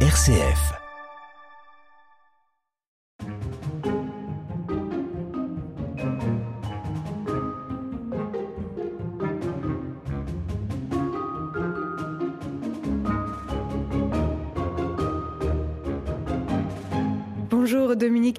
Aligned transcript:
RCF. 0.00 0.85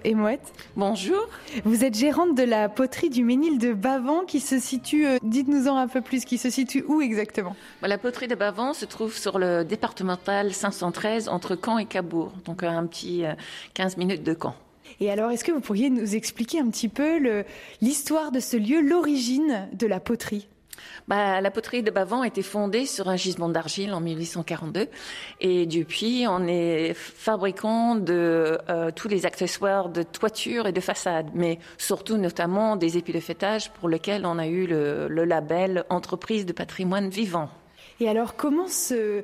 Emouette. 0.07 0.53
Bonjour. 0.77 1.27
Vous 1.65 1.83
êtes 1.83 1.95
gérante 1.95 2.33
de 2.33 2.43
la 2.43 2.69
poterie 2.69 3.09
du 3.09 3.25
Ménil 3.25 3.57
de 3.57 3.73
Bavant 3.73 4.23
qui 4.23 4.39
se 4.39 4.57
situe, 4.57 5.05
euh, 5.05 5.17
dites-nous 5.21 5.67
en 5.67 5.75
un 5.75 5.89
peu 5.89 5.99
plus, 5.99 6.23
qui 6.23 6.37
se 6.37 6.49
situe 6.49 6.85
où 6.87 7.01
exactement? 7.01 7.57
Bah, 7.81 7.89
La 7.89 7.97
poterie 7.97 8.29
de 8.29 8.35
Bavant 8.35 8.73
se 8.73 8.85
trouve 8.85 9.13
sur 9.13 9.37
le 9.37 9.65
départemental 9.65 10.53
513 10.53 11.27
entre 11.27 11.59
Caen 11.61 11.77
et 11.77 11.85
Cabourg, 11.85 12.31
donc 12.45 12.63
un 12.63 12.85
petit 12.87 13.25
euh, 13.25 13.33
15 13.73 13.97
minutes 13.97 14.23
de 14.23 14.33
Caen. 14.41 14.55
Et 15.01 15.11
alors, 15.11 15.29
est-ce 15.29 15.43
que 15.43 15.51
vous 15.51 15.59
pourriez 15.59 15.89
nous 15.89 16.15
expliquer 16.15 16.61
un 16.61 16.69
petit 16.69 16.87
peu 16.87 17.43
l'histoire 17.81 18.31
de 18.31 18.39
ce 18.39 18.55
lieu, 18.55 18.79
l'origine 18.79 19.67
de 19.73 19.87
la 19.87 19.99
poterie? 19.99 20.47
Bah, 21.07 21.41
la 21.41 21.51
poterie 21.51 21.83
de 21.83 21.91
Bavant 21.91 22.21
a 22.21 22.27
été 22.27 22.41
fondée 22.41 22.85
sur 22.85 23.09
un 23.09 23.15
gisement 23.15 23.49
d'argile 23.49 23.93
en 23.93 24.01
1842 24.01 24.87
et 25.41 25.65
depuis 25.65 26.25
on 26.27 26.47
est 26.47 26.93
fabricant 26.93 27.95
de 27.95 28.57
euh, 28.69 28.91
tous 28.95 29.07
les 29.07 29.25
accessoires 29.25 29.89
de 29.89 30.03
toiture 30.03 30.67
et 30.67 30.71
de 30.71 30.81
façade, 30.81 31.27
mais 31.33 31.59
surtout 31.77 32.17
notamment 32.17 32.75
des 32.75 32.97
épis 32.97 33.13
de 33.13 33.19
fêtage 33.19 33.71
pour 33.71 33.89
lesquels 33.89 34.25
on 34.25 34.37
a 34.37 34.47
eu 34.47 34.67
le 34.67 35.25
label 35.25 35.85
entreprise 35.89 36.45
de 36.45 36.53
patrimoine 36.53 37.09
vivant. 37.09 37.49
Et 37.99 38.07
alors, 38.07 38.35
comment 38.35 38.67
se, 38.67 39.23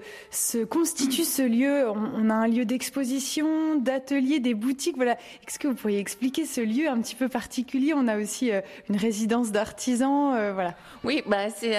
constitue 0.66 1.24
ce 1.24 1.44
lieu? 1.44 1.88
On, 1.90 2.30
a 2.30 2.34
un 2.34 2.48
lieu 2.48 2.66
d'exposition, 2.66 3.76
d'atelier, 3.76 4.40
des 4.40 4.56
boutiques. 4.56 4.96
Voilà. 4.96 5.14
Est-ce 5.48 5.60
que 5.60 5.68
vous 5.68 5.76
pourriez 5.76 6.00
expliquer 6.00 6.46
ce 6.46 6.60
lieu 6.62 6.88
un 6.88 7.00
petit 7.00 7.14
peu 7.16 7.30
particulier? 7.30 7.94
On 7.96 8.08
a 8.08 8.18
aussi 8.18 8.52
euh, 8.52 8.62
une 8.90 8.98
résidence 8.98 9.52
d'artisans. 9.52 10.34
euh, 10.36 10.54
voilà. 10.54 10.74
Oui, 11.04 11.22
bah 11.28 11.50
c'est 11.50 11.78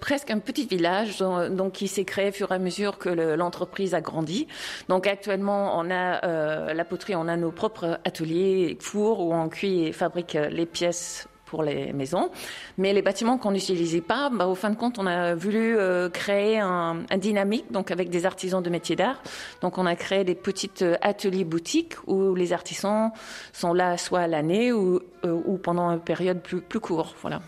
presque 0.00 0.30
un 0.30 0.40
petit 0.40 0.66
village 0.66 1.18
donc, 1.18 1.72
qui 1.72 1.86
s'est 1.86 2.04
créé 2.04 2.30
au 2.30 2.32
fur 2.32 2.50
et 2.50 2.56
à 2.56 2.58
mesure 2.58 2.98
que 2.98 3.08
le- 3.08 3.36
l'entreprise 3.36 3.94
a 3.94 4.00
grandi. 4.00 4.48
Donc 4.88 5.06
actuellement, 5.06 5.78
on 5.78 5.90
a 5.90 6.24
euh, 6.24 6.74
la 6.74 6.84
poterie, 6.84 7.14
on 7.14 7.28
a 7.28 7.36
nos 7.36 7.52
propres 7.52 8.00
ateliers, 8.04 8.76
fours 8.80 9.20
où 9.20 9.32
on 9.32 9.48
cuit 9.48 9.84
et 9.84 9.92
fabrique 9.92 10.36
les 10.50 10.66
pièces 10.66 11.28
pour 11.48 11.62
les 11.62 11.92
maisons. 11.92 12.30
Mais 12.76 12.92
les 12.92 13.02
bâtiments 13.02 13.38
qu'on 13.38 13.52
n'utilisait 13.52 14.00
pas, 14.00 14.30
bah, 14.30 14.46
au 14.46 14.54
fin 14.54 14.70
de 14.70 14.76
compte, 14.76 14.98
on 14.98 15.06
a 15.06 15.34
voulu 15.34 15.76
euh, 15.76 16.08
créer 16.08 16.58
un, 16.58 17.04
dynamique, 17.16 17.72
donc 17.72 17.90
avec 17.90 18.10
des 18.10 18.26
artisans 18.26 18.62
de 18.62 18.70
métiers 18.70 18.96
d'art. 18.96 19.22
Donc 19.60 19.78
on 19.78 19.86
a 19.86 19.96
créé 19.96 20.24
des 20.24 20.34
petites 20.34 20.82
euh, 20.82 20.96
ateliers 21.00 21.44
boutiques 21.44 21.94
où 22.06 22.34
les 22.34 22.52
artisans 22.52 23.10
sont 23.52 23.72
là 23.72 23.96
soit 23.96 24.20
à 24.20 24.26
l'année 24.26 24.72
ou, 24.72 25.00
euh, 25.24 25.40
ou 25.46 25.56
pendant 25.58 25.90
une 25.90 26.00
période 26.00 26.40
plus, 26.40 26.60
plus 26.60 26.80
courte. 26.80 27.16
Voilà. 27.22 27.40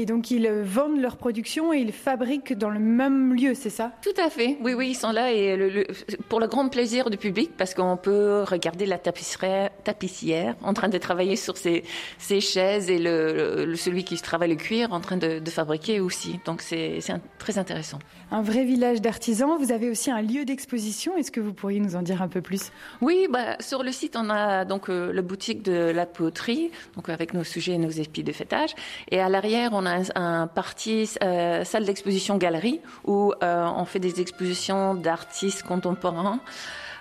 Et 0.00 0.06
donc, 0.06 0.30
ils 0.30 0.48
vendent 0.48 1.00
leur 1.00 1.16
production 1.16 1.72
et 1.72 1.78
ils 1.78 1.92
fabriquent 1.92 2.56
dans 2.56 2.70
le 2.70 2.78
même 2.78 3.34
lieu, 3.34 3.54
c'est 3.54 3.68
ça? 3.68 3.90
Tout 4.00 4.14
à 4.16 4.30
fait. 4.30 4.56
Oui, 4.62 4.72
oui, 4.74 4.90
ils 4.90 4.94
sont 4.94 5.10
là 5.10 5.32
et 5.32 5.56
le- 5.56 5.68
le- 5.68 5.86
pour 6.28 6.38
le 6.38 6.46
grand 6.46 6.68
plaisir 6.68 7.10
du 7.10 7.16
public 7.16 7.50
parce 7.58 7.74
qu'on 7.74 7.96
peut 7.96 8.44
regarder 8.46 8.86
la 8.86 8.96
tapisserie- 8.98 9.70
tapissière 9.82 10.54
en 10.62 10.72
train 10.72 10.88
de 10.88 10.98
travailler 10.98 11.34
sur 11.34 11.56
ses, 11.56 11.82
ses 12.18 12.40
chaises 12.40 12.88
et 12.90 12.98
le, 13.00 13.64
le- 13.66 13.74
celui 13.76 14.04
qui 14.04 14.16
travaille 14.22 14.50
le 14.50 14.56
cuir 14.56 14.92
en 14.92 15.00
train 15.00 15.16
de, 15.16 15.40
de 15.40 15.50
fabriquer 15.50 15.98
aussi. 15.98 16.38
Donc 16.44 16.62
c'est 16.62 17.00
très 17.38 17.58
intéressant. 17.58 17.98
Un 18.30 18.42
vrai 18.42 18.64
village 18.64 19.00
d'artisans. 19.00 19.56
Vous 19.58 19.72
avez 19.72 19.90
aussi 19.90 20.10
un 20.12 20.22
lieu 20.22 20.44
d'exposition. 20.44 21.16
Est-ce 21.16 21.32
que 21.32 21.40
vous 21.40 21.54
pourriez 21.54 21.80
nous 21.80 21.96
en 21.96 22.02
dire 22.02 22.22
un 22.22 22.28
peu 22.28 22.40
plus? 22.40 22.70
Oui, 23.00 23.26
bah, 23.30 23.56
sur 23.58 23.82
le 23.82 23.90
site, 23.90 24.14
on 24.16 24.30
a 24.30 24.64
donc 24.64 24.90
euh, 24.90 25.12
le 25.12 25.22
boutique 25.22 25.62
de 25.62 25.90
la 25.90 26.06
poterie, 26.06 26.70
donc 26.94 27.08
avec 27.08 27.34
nos 27.34 27.42
sujets 27.42 27.72
et 27.72 27.78
nos 27.78 27.90
épis 27.90 28.22
de 28.22 28.32
fêtage. 28.32 28.74
Et 29.10 29.18
à 29.18 29.28
l'arrière, 29.28 29.70
on 29.72 29.86
a 29.86 29.87
un, 29.88 30.02
un 30.14 30.46
parti 30.46 31.08
euh, 31.22 31.64
salle 31.64 31.84
d'exposition 31.84 32.36
galerie 32.36 32.80
où 33.04 33.32
euh, 33.42 33.66
on 33.76 33.84
fait 33.84 33.98
des 33.98 34.20
expositions 34.20 34.94
d'artistes 34.94 35.62
contemporains. 35.62 36.40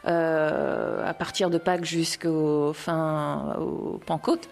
euh, 0.08 1.06
à 1.06 1.14
partir 1.14 1.50
de 1.50 1.58
Pâques 1.58 1.84
jusqu'au 1.84 2.72
fin 2.74 3.56
au 3.60 4.00
Pentecôte. 4.06 4.48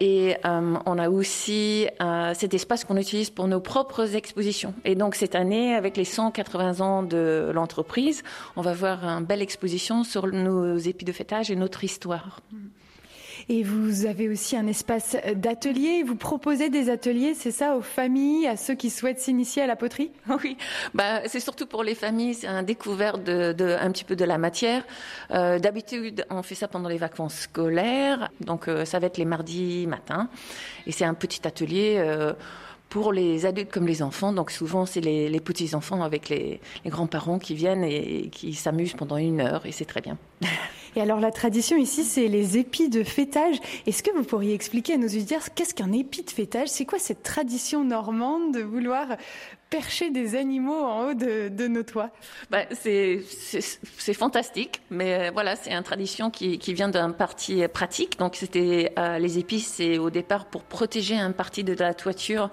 Et 0.00 0.36
on 0.44 0.98
a 0.98 1.08
aussi 1.08 1.86
cet 2.34 2.52
espace 2.52 2.84
qu'on 2.84 2.96
utilise 2.96 3.30
pour 3.30 3.48
nos 3.48 3.60
propres 3.60 4.16
expositions. 4.16 4.74
Et 4.84 4.94
donc 4.94 5.14
cette 5.14 5.34
année, 5.34 5.74
avec 5.74 5.96
les 5.96 6.04
180 6.04 6.80
ans 6.80 7.02
de 7.02 7.50
l'entreprise, 7.54 8.22
on 8.56 8.62
va 8.62 8.74
voir 8.74 9.04
une 9.04 9.24
belle 9.24 9.42
exposition 9.42 10.04
sur 10.04 10.26
nos 10.26 10.76
épis 10.76 11.04
de 11.04 11.12
fêtage 11.12 11.50
et 11.50 11.56
notre 11.56 11.84
histoire. 11.84 12.40
Et 13.50 13.62
vous 13.62 14.04
avez 14.04 14.28
aussi 14.28 14.56
un 14.58 14.66
espace 14.66 15.16
d'atelier. 15.34 16.02
Vous 16.06 16.16
proposez 16.16 16.68
des 16.68 16.90
ateliers, 16.90 17.32
c'est 17.34 17.50
ça, 17.50 17.76
aux 17.76 17.80
familles, 17.82 18.46
à 18.46 18.58
ceux 18.58 18.74
qui 18.74 18.90
souhaitent 18.90 19.20
s'initier 19.20 19.62
à 19.62 19.66
la 19.66 19.74
poterie? 19.74 20.10
Oui, 20.44 20.58
bah, 20.92 21.22
c'est 21.26 21.40
surtout 21.40 21.64
pour 21.66 21.82
les 21.82 21.94
familles, 21.94 22.34
c'est 22.34 22.46
un 22.46 22.62
découvert 22.62 23.16
de, 23.16 23.52
de- 23.54 23.74
un 23.80 23.90
petit 23.90 24.04
peu 24.04 24.16
de 24.16 24.24
la 24.26 24.36
matière. 24.36 24.84
Euh, 25.30 25.58
D'habitude, 25.58 26.26
on 26.28 26.42
fait 26.42 26.54
ça 26.54 26.68
pendant 26.68 26.90
les 26.90 26.98
vacances 26.98 27.34
scolaires, 27.40 28.28
donc 28.42 28.68
euh, 28.68 28.84
ça 28.84 28.98
va 28.98 29.06
être 29.06 29.16
les 29.16 29.24
mardis 29.24 29.86
matins, 29.86 30.28
et 30.86 30.92
c'est 30.92 31.06
un 31.06 31.14
petit 31.14 31.46
atelier. 31.48 31.94
euh, 31.98 32.34
pour 32.90 33.12
les 33.12 33.44
adultes 33.44 33.70
comme 33.70 33.86
les 33.86 34.00
enfants, 34.02 34.32
donc 34.32 34.50
souvent 34.50 34.86
c'est 34.86 35.02
les, 35.02 35.28
les 35.28 35.40
petits 35.40 35.74
enfants 35.74 36.02
avec 36.02 36.30
les, 36.30 36.58
les 36.86 36.90
grands-parents 36.90 37.38
qui 37.38 37.54
viennent 37.54 37.84
et, 37.84 38.30
qui 38.32 38.54
s'amusent 38.54 38.94
pendant 38.94 39.18
une 39.18 39.42
heure 39.42 39.66
et 39.66 39.72
c'est 39.72 39.84
très 39.84 40.00
bien. 40.00 40.16
Et 40.98 41.00
alors 41.00 41.20
la 41.20 41.30
tradition 41.30 41.76
ici, 41.76 42.02
c'est 42.02 42.26
les 42.26 42.58
épis 42.58 42.88
de 42.88 43.04
fêtage. 43.04 43.60
Est-ce 43.86 44.02
que 44.02 44.10
vous 44.10 44.24
pourriez 44.24 44.52
expliquer 44.52 44.94
à 44.94 44.96
nos 44.96 45.06
auditeurs 45.06 45.54
qu'est-ce 45.54 45.72
qu'un 45.72 45.92
épi 45.92 46.24
de 46.24 46.30
fêtage? 46.30 46.66
C'est 46.66 46.86
quoi 46.86 46.98
cette 46.98 47.22
tradition 47.22 47.84
normande 47.84 48.52
de 48.52 48.62
vouloir 48.62 49.06
percher 49.70 50.10
des 50.10 50.34
animaux 50.34 50.80
en 50.80 51.08
haut 51.10 51.14
de, 51.14 51.66
nos 51.68 51.82
toits 51.82 52.10
Bah, 52.50 52.60
c'est 52.72 53.20
fantastique, 54.14 54.80
mais 54.90 55.28
euh, 55.28 55.30
voilà, 55.32 55.56
c'est 55.56 55.72
une 55.72 55.82
tradition 55.82 56.30
qui, 56.30 56.58
qui 56.58 56.72
vient 56.74 56.88
d'un 56.88 57.10
parti 57.10 57.66
pratique. 57.68 58.18
Donc 58.18 58.36
c'était 58.36 58.92
euh, 58.98 59.18
les 59.18 59.38
épices, 59.38 59.66
c'est 59.66 59.98
au 59.98 60.10
départ 60.10 60.46
pour 60.46 60.62
protéger 60.62 61.16
un 61.18 61.32
parti 61.32 61.64
de 61.64 61.74
la 61.74 61.92
toiture 61.94 62.50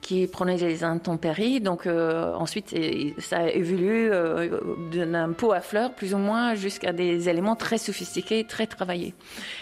qui 0.00 0.26
prenait 0.26 0.56
les 0.56 0.84
intempéries. 0.84 1.60
Donc 1.60 1.86
euh, 1.86 2.34
ensuite, 2.34 2.74
ça 3.18 3.38
a 3.38 3.48
évolué 3.48 4.08
euh, 4.10 4.60
d'un 4.92 5.32
pot 5.32 5.52
à 5.52 5.60
fleurs, 5.60 5.94
plus 5.94 6.14
ou 6.14 6.18
moins, 6.18 6.54
jusqu'à 6.54 6.92
des 6.92 7.28
éléments 7.28 7.56
très 7.56 7.78
sophistiqués, 7.78 8.44
très 8.44 8.66
travaillés. 8.66 9.14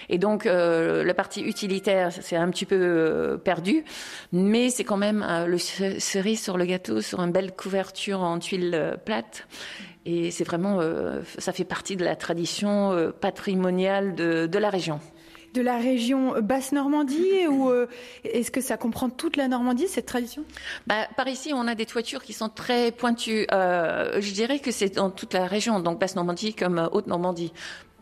Et 0.09 0.19
donc 0.19 0.47
euh, 0.47 1.05
le 1.05 1.15
parti 1.15 1.43
utilitaire, 1.43 2.11
c'est 2.13 2.37
un 2.37 2.51
petit 2.51 2.67
peu 2.67 2.77
euh, 2.79 3.37
perdu, 3.37 3.85
mais 4.33 4.71
c'est 4.71 4.85
quand 4.85 4.97
même 4.97 5.25
le 5.47 5.59
ce- 5.59 5.99
cerise 6.01 6.43
sur 6.43 6.57
le 6.57 6.65
gâteau, 6.65 6.88
sur 7.01 7.21
une 7.21 7.33
belle 7.33 7.53
couverture 7.55 8.21
en 8.21 8.39
tuile 8.39 8.73
euh, 8.75 8.97
plate. 8.97 9.47
Et 10.07 10.31
c'est 10.31 10.45
vraiment, 10.45 10.81
euh, 10.81 11.21
ça 11.39 11.53
fait 11.53 11.65
partie 11.65 11.97
de 11.97 12.05
la 12.05 12.17
tradition 12.17 12.93
euh, 12.93 13.11
patrimoniale 13.11 14.15
de, 14.15 14.47
de 14.47 14.59
la 14.59 14.71
région. 14.71 15.01
De 15.55 15.63
la 15.63 15.79
région 15.79 16.35
Basse-Normandie 16.41 17.47
ou 17.51 17.71
euh, 17.71 17.87
est-ce 18.25 18.51
que 18.51 18.61
ça 18.61 18.77
comprend 18.77 19.09
toute 19.11 19.37
la 19.37 19.49
Normandie, 19.49 19.89
cette 19.89 20.07
tradition? 20.07 20.45
Bah, 20.87 21.09
par 21.17 21.27
ici, 21.29 21.53
on 21.55 21.67
a 21.67 21.75
des 21.75 21.87
toitures 21.87 22.23
qui 22.23 22.33
sont 22.33 22.49
très 22.49 22.93
pointues. 22.93 23.47
Euh, 23.53 24.21
je 24.21 24.33
dirais 24.33 24.59
que 24.59 24.71
c'est 24.71 24.95
dans 24.95 25.11
toute 25.11 25.35
la 25.35 25.47
région, 25.47 25.81
donc 25.81 25.99
Basse-Normandie 25.99 26.55
comme 26.55 26.89
Haute-Normandie. 26.93 27.53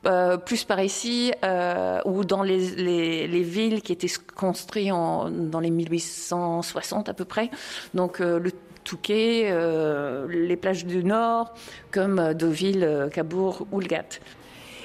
Euh, 0.07 0.37
plus 0.37 0.63
par 0.65 0.81
ici, 0.81 1.33
euh, 1.45 2.01
ou 2.05 2.25
dans 2.25 2.43
les, 2.43 2.77
les, 2.77 3.27
les 3.27 3.43
villes 3.43 3.83
qui 3.83 3.93
étaient 3.93 4.13
construites 4.37 4.93
en, 4.93 5.31
dans 5.31 5.59
les 5.59 5.71
1860 5.71 7.09
à 7.09 7.15
peu 7.15 7.25
près. 7.25 7.51
Donc 7.95 8.21
euh, 8.21 8.39
le 8.39 8.53
Touquet, 8.87 9.49
euh, 9.51 10.29
les 10.31 10.57
plages 10.57 10.87
du 10.87 11.03
Nord, 11.03 11.53
comme 11.91 12.21
euh, 12.21 12.35
Deauville, 12.35 12.85
euh, 12.85 13.09
Cabourg 13.09 13.67
ou 13.73 13.81
le. 13.81 13.89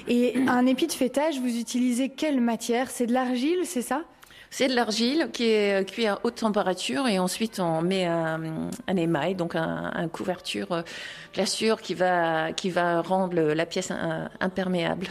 Et 0.08 0.34
un 0.48 0.66
épi 0.66 0.88
de 0.88 0.92
fêtage, 0.92 1.40
vous 1.40 1.60
utilisez 1.60 2.10
quelle 2.10 2.42
matière? 2.42 2.90
C'est 2.90 3.06
de 3.06 3.14
l'argile, 3.14 3.60
c'est 3.64 3.84
ça? 3.84 4.02
C'est 4.50 4.68
de 4.68 4.76
l'argile 4.76 5.30
qui 5.32 5.44
est 5.44 5.88
cuit 5.88 6.08
à 6.08 6.20
haute 6.24 6.36
température 6.36 7.08
et 7.08 7.20
ensuite 7.20 7.60
on 7.60 7.82
met 7.84 8.06
un, 8.06 8.70
un 8.88 8.96
émail, 8.98 9.36
donc 9.36 9.56
un, 9.56 9.92
un 9.94 10.08
couverture 10.10 10.84
glaçure 11.34 11.80
qui 11.80 11.94
va, 11.94 12.52
qui 12.52 12.72
va 12.72 13.02
rendre 13.02 13.40
la 13.40 13.66
pièce 13.66 13.94
imperméable. 14.40 15.08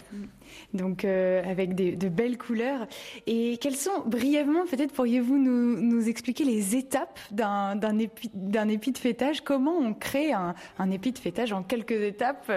Donc 0.74 1.04
euh, 1.04 1.42
avec 1.48 1.74
des- 1.74 1.96
de 1.96 2.08
belles 2.08 2.38
couleurs. 2.38 2.86
Et 3.26 3.58
quelles 3.58 3.76
sont, 3.76 4.02
brièvement, 4.06 4.64
peut-être 4.70 4.92
pourriez-vous 4.92 5.38
nous, 5.38 6.08
expliquer 6.08 6.44
les 6.44 6.76
étapes 6.76 7.18
d'un 7.30 7.98
épi, 7.98 8.92
de 8.92 8.98
fêtage 8.98 9.42
Comment 9.42 9.76
on 9.76 9.94
crée 9.94 10.32
un, 10.32 10.54
un 10.78 10.90
épi 10.90 11.12
de 11.12 11.18
fêtage 11.18 11.52
en 11.52 11.62
quelques 11.62 11.92
étapes? 11.92 12.50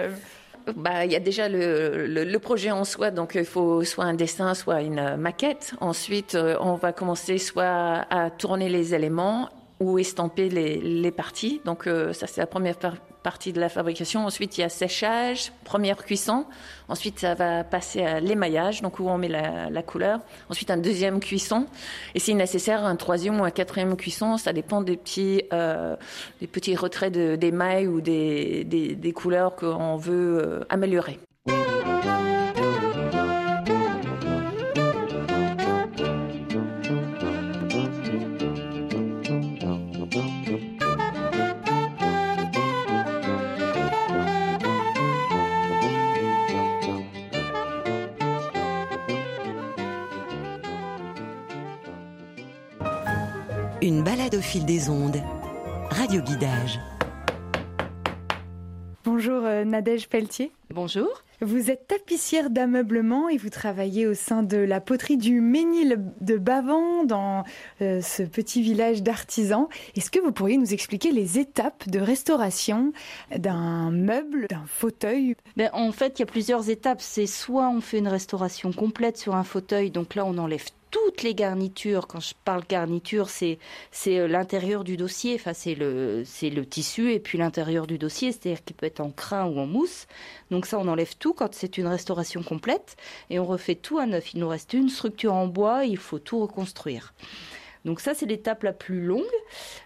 Bah, 0.76 1.04
il 1.04 1.12
y 1.12 1.16
a 1.16 1.20
déjà 1.20 1.48
le 1.48 2.36
projet 2.38 2.70
en 2.70 2.84
soi, 2.84 3.10
donc 3.10 3.32
il 3.34 3.44
faut 3.44 3.84
soit 3.84 4.04
un 4.04 4.14
dessin, 4.14 4.54
soit 4.54 4.80
une 4.80 5.16
maquette. 5.16 5.74
Ensuite, 5.80 6.34
euh, 6.34 6.56
on 6.60 6.74
va 6.74 6.92
commencer 6.92 7.36
soit 7.38 8.06
à 8.10 8.30
tourner 8.30 8.68
les 8.70 8.94
éléments 8.94 9.50
ou 9.84 9.98
estamper 9.98 10.48
les, 10.48 10.78
les 10.78 11.10
parties. 11.10 11.60
Donc 11.64 11.88
ça 12.12 12.26
c'est 12.26 12.40
la 12.40 12.46
première 12.46 12.76
partie 13.22 13.52
de 13.52 13.60
la 13.60 13.68
fabrication. 13.68 14.26
Ensuite 14.26 14.58
il 14.58 14.62
y 14.62 14.64
a 14.64 14.68
séchage, 14.68 15.52
première 15.64 16.04
cuisson. 16.04 16.46
Ensuite 16.88 17.20
ça 17.20 17.34
va 17.34 17.64
passer 17.64 18.02
à 18.02 18.20
l'émaillage, 18.20 18.82
donc 18.82 18.98
où 18.98 19.08
on 19.08 19.18
met 19.18 19.28
la, 19.28 19.70
la, 19.70 19.82
couleur. 19.82 20.20
Ensuite 20.48 20.70
un 20.70 20.76
deuxième 20.76 21.20
cuisson. 21.20 21.66
Et 22.14 22.18
si 22.18 22.34
nécessaire 22.34 22.84
un 22.84 22.96
troisième 22.96 23.40
ou 23.40 23.44
un 23.44 23.50
quatrième 23.50 23.96
cuisson, 23.96 24.36
ça 24.36 24.52
dépend 24.52 24.80
des 24.80 24.96
petits, 24.96 25.42
des 26.40 26.46
petits 26.46 26.76
retraits 26.76 27.12
d'émail 27.12 27.86
ou 27.86 28.00
des, 28.00 28.64
des, 28.64 28.94
des 28.94 29.12
couleurs 29.12 29.54
qu'on 29.54 29.96
veut 29.96 30.66
améliorer. 30.68 31.18
Une 53.84 54.02
balade 54.02 54.34
au 54.34 54.40
fil 54.40 54.64
des 54.64 54.88
ondes. 54.88 55.18
Radio 55.90 56.22
Guidage. 56.22 56.80
Bonjour 59.04 59.42
Nadège 59.42 60.08
Pelletier. 60.08 60.52
Bonjour. 60.70 61.22
Vous 61.42 61.70
êtes 61.70 61.86
tapissière 61.88 62.48
d'ameublement 62.48 63.28
et 63.28 63.36
vous 63.36 63.50
travaillez 63.50 64.06
au 64.06 64.14
sein 64.14 64.42
de 64.42 64.56
la 64.56 64.80
poterie 64.80 65.18
du 65.18 65.42
Ménil 65.42 66.00
de 66.22 66.38
Bavant 66.38 67.04
dans 67.04 67.44
euh, 67.82 68.00
ce 68.00 68.22
petit 68.22 68.62
village 68.62 69.02
d'artisans. 69.02 69.68
Est-ce 69.96 70.10
que 70.10 70.18
vous 70.18 70.32
pourriez 70.32 70.56
nous 70.56 70.72
expliquer 70.72 71.12
les 71.12 71.38
étapes 71.38 71.86
de 71.86 71.98
restauration 71.98 72.94
d'un 73.36 73.90
meuble, 73.90 74.46
d'un 74.48 74.64
fauteuil? 74.66 75.36
Ben, 75.58 75.68
En 75.74 75.92
fait, 75.92 76.18
il 76.18 76.20
y 76.20 76.22
a 76.22 76.26
plusieurs 76.26 76.70
étapes. 76.70 77.02
C'est 77.02 77.26
soit 77.26 77.68
on 77.68 77.82
fait 77.82 77.98
une 77.98 78.08
restauration 78.08 78.72
complète 78.72 79.18
sur 79.18 79.34
un 79.34 79.44
fauteuil, 79.44 79.90
donc 79.90 80.14
là 80.14 80.24
on 80.24 80.38
enlève 80.38 80.64
toutes 80.94 81.24
les 81.24 81.34
garnitures. 81.34 82.06
Quand 82.06 82.20
je 82.20 82.34
parle 82.44 82.62
garniture, 82.68 83.28
c'est 83.28 83.58
c'est 83.90 84.28
l'intérieur 84.28 84.84
du 84.84 84.96
dossier. 84.96 85.34
Enfin, 85.34 85.52
c'est 85.52 85.74
le 85.74 86.22
c'est 86.24 86.50
le 86.50 86.64
tissu 86.64 87.12
et 87.12 87.18
puis 87.18 87.36
l'intérieur 87.36 87.88
du 87.88 87.98
dossier, 87.98 88.30
c'est-à-dire 88.30 88.62
qu'il 88.64 88.76
peut 88.76 88.86
être 88.86 89.00
en 89.00 89.10
crin 89.10 89.44
ou 89.46 89.58
en 89.58 89.66
mousse. 89.66 90.06
Donc 90.52 90.66
ça, 90.66 90.78
on 90.78 90.86
enlève 90.86 91.16
tout 91.18 91.34
quand 91.34 91.52
c'est 91.52 91.78
une 91.78 91.88
restauration 91.88 92.44
complète 92.44 92.94
et 93.28 93.40
on 93.40 93.44
refait 93.44 93.74
tout 93.74 93.98
à 93.98 94.06
neuf. 94.06 94.34
Il 94.34 94.40
nous 94.40 94.48
reste 94.48 94.72
une 94.72 94.88
structure 94.88 95.34
en 95.34 95.48
bois, 95.48 95.84
il 95.84 95.98
faut 95.98 96.20
tout 96.20 96.38
reconstruire. 96.38 97.12
Donc 97.84 98.00
ça, 98.00 98.14
c'est 98.14 98.26
l'étape 98.26 98.62
la 98.62 98.72
plus 98.72 99.02
longue. 99.02 99.22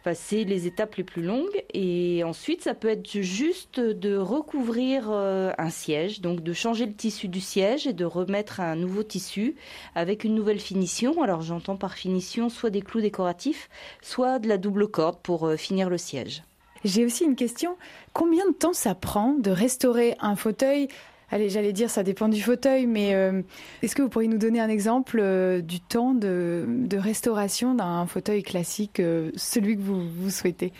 Enfin, 0.00 0.14
c'est 0.14 0.44
les 0.44 0.66
étapes 0.66 0.94
les 0.94 1.04
plus 1.04 1.22
longues. 1.22 1.64
Et 1.74 2.22
ensuite, 2.24 2.62
ça 2.62 2.74
peut 2.74 2.88
être 2.88 3.20
juste 3.20 3.80
de 3.80 4.16
recouvrir 4.16 5.08
euh, 5.10 5.52
un 5.58 5.70
siège, 5.70 6.20
donc 6.20 6.42
de 6.42 6.52
changer 6.52 6.86
le 6.86 6.94
tissu 6.94 7.28
du 7.28 7.40
siège 7.40 7.86
et 7.86 7.92
de 7.92 8.04
remettre 8.04 8.60
un 8.60 8.76
nouveau 8.76 9.02
tissu 9.02 9.56
avec 9.94 10.24
une 10.24 10.34
nouvelle 10.34 10.60
finition. 10.60 11.22
Alors 11.22 11.42
j'entends 11.42 11.76
par 11.76 11.94
finition 11.94 12.48
soit 12.48 12.70
des 12.70 12.82
clous 12.82 13.00
décoratifs, 13.00 13.68
soit 14.00 14.38
de 14.38 14.48
la 14.48 14.58
double 14.58 14.88
corde 14.88 15.18
pour 15.22 15.46
euh, 15.46 15.56
finir 15.56 15.90
le 15.90 15.98
siège. 15.98 16.42
J'ai 16.84 17.04
aussi 17.04 17.24
une 17.24 17.34
question. 17.34 17.76
Combien 18.12 18.46
de 18.48 18.54
temps 18.54 18.72
ça 18.72 18.94
prend 18.94 19.32
de 19.32 19.50
restaurer 19.50 20.14
un 20.20 20.36
fauteuil 20.36 20.88
Allez, 21.30 21.50
j'allais 21.50 21.74
dire, 21.74 21.90
ça 21.90 22.02
dépend 22.02 22.28
du 22.28 22.40
fauteuil, 22.40 22.86
mais 22.86 23.14
euh, 23.14 23.42
est-ce 23.82 23.94
que 23.94 24.00
vous 24.00 24.08
pourriez 24.08 24.28
nous 24.28 24.38
donner 24.38 24.60
un 24.60 24.68
exemple 24.70 25.18
euh, 25.20 25.60
du 25.60 25.78
temps 25.78 26.14
de, 26.14 26.66
restauration 26.92 27.74
d'un 27.74 28.06
fauteuil 28.06 28.42
classique, 28.42 28.98
euh, 29.00 29.30
celui 29.36 29.76
que 29.76 29.82
vous, 29.82 30.30
souhaitez? 30.30 30.72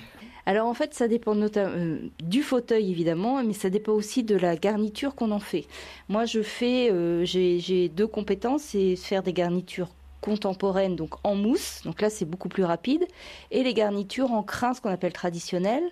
Alors 0.46 0.66
en 0.66 0.72
fait, 0.72 0.94
ça 0.94 1.06
dépend 1.06 1.34
notamment 1.34 1.98
du 2.22 2.42
fauteuil 2.42 2.90
évidemment, 2.90 3.44
mais 3.44 3.52
ça 3.52 3.68
dépend 3.68 3.92
aussi 3.92 4.22
de 4.22 4.34
la 4.34 4.56
garniture 4.56 5.14
qu'on 5.14 5.30
en 5.32 5.40
fait. 5.40 5.66
Moi, 6.08 6.24
je 6.24 6.40
fais, 6.40 6.90
j'ai 7.26 7.90
deux 7.90 8.06
compétences, 8.06 8.62
c'est 8.62 8.96
faire 8.96 9.22
des 9.22 9.34
garnitures 9.34 9.90
contemporaines, 10.20 10.96
donc 10.96 11.14
en 11.24 11.34
mousse, 11.34 11.82
donc 11.84 12.00
là 12.00 12.10
c'est 12.10 12.24
beaucoup 12.24 12.48
plus 12.48 12.64
rapide, 12.64 13.06
et 13.50 13.62
les 13.62 13.74
garnitures 13.74 14.32
en 14.32 14.42
crin, 14.42 14.74
ce 14.74 14.80
qu'on 14.80 14.90
appelle 14.90 15.12
traditionnel, 15.12 15.82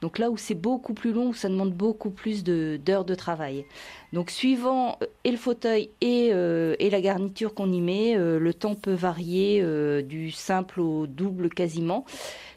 donc 0.00 0.18
là 0.18 0.30
où 0.30 0.36
c'est 0.36 0.54
beaucoup 0.54 0.94
plus 0.94 1.12
long, 1.12 1.28
où 1.28 1.34
ça 1.34 1.48
demande 1.48 1.72
beaucoup 1.72 2.10
plus 2.10 2.44
d'heures 2.44 3.04
de, 3.04 3.14
travail. 3.14 3.64
Donc 4.12 4.30
suivant 4.30 4.96
euh, 5.02 5.06
et 5.24 5.30
le 5.30 5.36
fauteuil 5.36 5.90
et, 6.00 6.30
euh, 6.32 6.74
et 6.78 6.90
la 6.90 7.00
garniture 7.00 7.54
qu'on 7.54 7.72
y 7.72 7.80
met, 7.80 8.16
euh, 8.16 8.38
le 8.38 8.54
temps 8.54 8.74
peut 8.74 8.94
varier 8.94 9.62
du 10.02 10.30
simple 10.30 10.80
au 10.80 11.06
double 11.06 11.50
quasiment. 11.50 12.04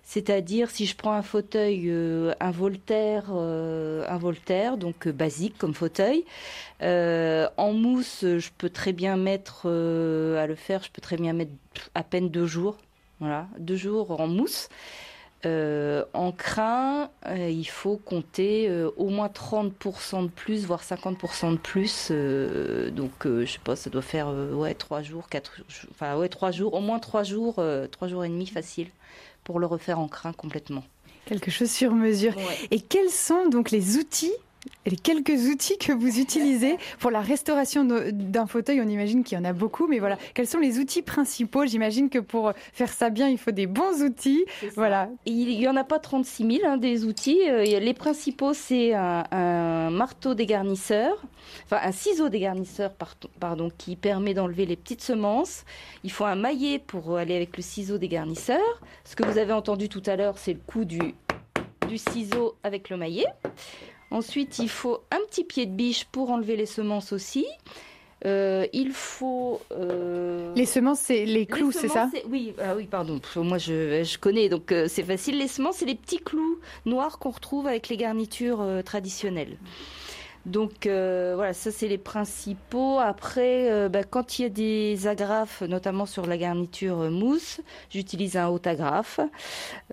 C'est-à-dire 0.03 0.69
si 0.69 0.85
je 0.85 0.95
prends 0.95 1.13
un 1.13 1.21
fauteuil, 1.21 1.85
euh, 1.87 2.33
un 2.41 2.51
Voltaire, 2.51 3.27
euh, 3.31 4.05
un 4.09 4.17
Voltaire, 4.17 4.77
donc 4.77 5.07
euh, 5.07 5.13
basique 5.13 5.57
comme 5.57 5.73
fauteuil, 5.73 6.25
en 6.81 7.73
mousse, 7.73 8.19
je 8.21 8.49
peux 8.57 8.69
très 8.69 8.91
bien 8.91 9.15
mettre 9.15 9.67
à 9.67 10.45
le 10.45 10.55
faire, 10.55 10.83
je 10.83 10.91
peux 10.91 11.01
très 11.01 11.15
bien 11.15 11.31
mettre 11.31 11.53
à 11.95 12.03
peine 12.03 12.29
deux 12.29 12.45
jours, 12.45 12.77
voilà, 13.21 13.47
deux 13.57 13.77
jours 13.77 14.19
en 14.19 14.27
mousse. 14.27 14.67
En 15.45 16.31
crin, 16.37 17.09
il 17.33 17.67
faut 17.69 17.95
compter 17.95 18.69
au 18.97 19.07
moins 19.07 19.27
30% 19.27 20.23
de 20.23 20.27
plus, 20.27 20.65
voire 20.65 20.83
50% 20.83 21.53
de 21.53 21.57
plus. 21.57 22.11
donc, 22.91 23.11
je 23.25 23.45
sais 23.45 23.59
pas, 23.63 23.77
ça 23.77 23.89
doit 23.89 24.01
faire 24.01 24.27
trois 24.77 25.01
jours, 25.01 25.29
quatre, 25.29 25.61
enfin 25.91 26.17
ouais 26.17 26.27
trois 26.27 26.51
jours, 26.51 26.73
au 26.73 26.81
moins 26.81 26.99
trois 26.99 27.23
jours, 27.23 27.63
trois 27.91 28.09
jours 28.09 28.25
et 28.25 28.29
demi 28.29 28.45
facile 28.45 28.89
pour 29.43 29.59
le 29.59 29.65
refaire 29.65 29.99
en 29.99 30.07
crin 30.07 30.33
complètement. 30.33 30.83
Quelque 31.25 31.51
chose 31.51 31.71
sur 31.71 31.93
mesure. 31.93 32.35
Ouais. 32.35 32.67
Et 32.71 32.81
quels 32.81 33.09
sont 33.09 33.47
donc 33.47 33.71
les 33.71 33.97
outils 33.97 34.33
les 34.85 34.97
quelques 34.97 35.47
outils 35.49 35.77
que 35.77 35.91
vous 35.91 36.19
utilisez 36.19 36.77
pour 36.99 37.11
la 37.11 37.21
restauration 37.21 37.85
d'un 37.85 38.47
fauteuil, 38.47 38.81
on 38.81 38.87
imagine 38.87 39.23
qu'il 39.23 39.37
y 39.37 39.41
en 39.41 39.45
a 39.45 39.53
beaucoup, 39.53 39.87
mais 39.87 39.99
voilà, 39.99 40.17
quels 40.33 40.47
sont 40.47 40.59
les 40.59 40.79
outils 40.79 41.01
principaux? 41.01 41.65
J'imagine 41.65 42.09
que 42.09 42.19
pour 42.19 42.53
faire 42.73 42.91
ça 42.91 43.09
bien, 43.09 43.29
il 43.29 43.37
faut 43.37 43.51
des 43.51 43.67
bons 43.67 44.01
outils. 44.03 44.45
Voilà. 44.75 45.09
Il 45.25 45.57
n'y 45.57 45.67
en 45.67 45.75
a 45.75 45.83
pas 45.83 45.99
36 45.99 46.59
000 46.59 46.67
hein, 46.67 46.77
des 46.77 47.05
outils. 47.05 47.39
Les 47.45 47.93
principaux, 47.93 48.53
c'est 48.53 48.93
un, 48.93 49.23
un, 49.31 49.89
marteau 49.89 50.33
dégarnisseur, 50.33 51.23
enfin 51.65 51.79
un 51.81 51.91
ciseau 51.91 52.29
dégarnisseur, 52.29 52.93
pardon, 53.39 53.69
qui 53.77 53.95
permet 53.95 54.33
d'enlever 54.33 54.65
les 54.65 54.75
petites 54.75 55.01
semences. 55.01 55.65
Il 56.03 56.11
faut 56.11 56.25
un 56.25 56.35
maillet 56.35 56.79
pour 56.79 57.17
aller 57.17 57.35
avec 57.35 57.55
le 57.57 57.63
ciseau 57.63 57.97
dégarnisseur. 57.97 58.61
Ce 59.05 59.15
que 59.15 59.23
vous 59.23 59.37
avez 59.37 59.53
entendu 59.53 59.89
tout 59.89 60.03
à 60.05 60.15
l'heure, 60.15 60.37
c'est 60.37 60.53
le 60.53 60.61
coup 60.65 60.85
du, 60.85 61.15
du 61.87 61.97
ciseau 61.97 62.55
avec 62.63 62.89
le 62.89 62.97
maillet. 62.97 63.25
Ensuite, 64.13 64.59
il 64.59 64.69
faut 64.69 64.99
un 65.11 65.19
petit 65.27 65.43
pied 65.43 65.65
de 65.65 65.71
biche 65.71 66.05
pour 66.05 66.29
enlever 66.29 66.55
les 66.55 66.67
semences 66.67 67.11
aussi. 67.11 67.45
Euh, 68.25 68.65
il 68.71 68.91
faut. 68.91 69.59
Euh... 69.71 70.53
Les 70.55 70.65
semences, 70.65 70.99
c'est 70.99 71.25
les 71.25 71.45
clous, 71.45 71.71
c'est 71.71 71.89
ça 71.89 72.09
Oui, 72.29 72.53
ah 72.61 72.75
oui, 72.75 72.85
pardon. 72.85 73.19
Moi, 73.35 73.57
je, 73.57 74.03
je 74.03 74.17
connais, 74.17 74.47
donc 74.47 74.71
euh, 74.71 74.87
c'est 74.87 75.03
facile. 75.03 75.37
Les 75.37 75.49
semences, 75.49 75.77
c'est 75.77 75.85
les 75.85 75.95
petits 75.95 76.19
clous 76.19 76.59
noirs 76.85 77.19
qu'on 77.19 77.31
retrouve 77.31 77.67
avec 77.67 77.89
les 77.89 77.97
garnitures 77.97 78.63
traditionnelles. 78.85 79.57
Donc 80.45 80.87
euh, 80.87 81.33
voilà, 81.35 81.53
ça 81.53 81.71
c'est 81.71 81.87
les 81.87 81.97
principaux. 81.97 82.99
Après, 82.99 83.71
euh, 83.71 83.87
bah, 83.87 84.03
quand 84.03 84.37
il 84.37 84.41
y 84.41 84.45
a 84.45 84.49
des 84.49 85.07
agrafes, 85.07 85.61
notamment 85.61 86.05
sur 86.05 86.25
la 86.25 86.37
garniture 86.37 86.99
euh, 86.99 87.09
mousse, 87.09 87.61
j'utilise 87.89 88.35
un 88.35 88.49
haut 88.49 88.59
agrafe. 88.65 89.21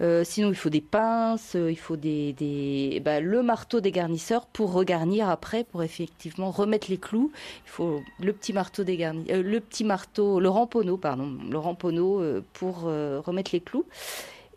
Euh, 0.01 0.25
sinon, 0.25 0.49
il 0.49 0.57
faut 0.57 0.69
des 0.69 0.81
pinces, 0.81 1.55
il 1.55 1.79
faut 1.79 1.97
des, 1.97 2.33
des 2.33 3.01
bah, 3.05 3.21
le 3.21 3.43
marteau 3.43 3.81
des 3.81 3.93
garnisseurs 3.93 4.47
pour 4.47 4.73
regarnir 4.73 5.29
après, 5.29 5.63
pour 5.63 5.85
effectivement 5.85 6.51
remettre 6.51 6.91
les 6.91 6.99
clous. 6.99 7.31
Il 7.67 7.71
faut 7.71 8.01
le 8.19 8.33
petit 8.33 8.53
marteau 8.53 8.83
des 8.83 8.97
garni 8.97 9.27
le 9.31 9.61
petit 9.61 9.85
marteau, 9.85 10.41
le 10.41 10.49
ramponneau, 10.49 10.97
pardon, 10.97 11.39
le 11.49 11.59
ramponneau 11.59 12.23
pour 12.53 12.83
remettre 12.83 13.51
les 13.53 13.61
clous. 13.61 13.85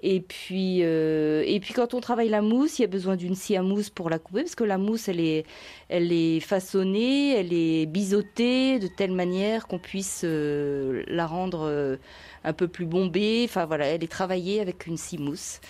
Et 0.05 0.19
puis, 0.19 0.79
euh, 0.81 1.43
et 1.47 1.61
puis 1.61 1.73
quand 1.73 1.93
on 1.93 2.01
travaille 2.01 2.27
la 2.27 2.41
mousse, 2.41 2.77
il 2.77 2.81
y 2.81 2.85
a 2.85 2.89
besoin 2.89 3.15
d'une 3.15 3.35
scie 3.35 3.55
à 3.55 3.63
mousse 3.63 3.89
pour 3.89 4.09
la 4.09 4.19
couper, 4.19 4.41
parce 4.41 4.53
que 4.53 4.65
la 4.65 4.77
mousse, 4.77 5.07
elle 5.07 5.21
est, 5.21 5.45
elle 5.87 6.11
est 6.11 6.41
façonnée, 6.41 7.39
elle 7.39 7.53
est 7.53 7.85
biseautée 7.85 8.79
de 8.79 8.87
telle 8.87 9.13
manière 9.13 9.65
qu'on 9.65 9.79
puisse 9.79 10.23
euh, 10.25 11.03
la 11.07 11.25
rendre 11.25 11.61
euh, 11.69 11.95
un 12.43 12.51
peu 12.51 12.67
plus 12.67 12.85
bombée. 12.85 13.43
Enfin 13.45 13.65
voilà, 13.65 13.85
elle 13.85 14.03
est 14.03 14.11
travaillée 14.11 14.59
avec 14.59 14.87
une 14.87 14.97
scie 14.97 15.17
mousse. 15.17 15.61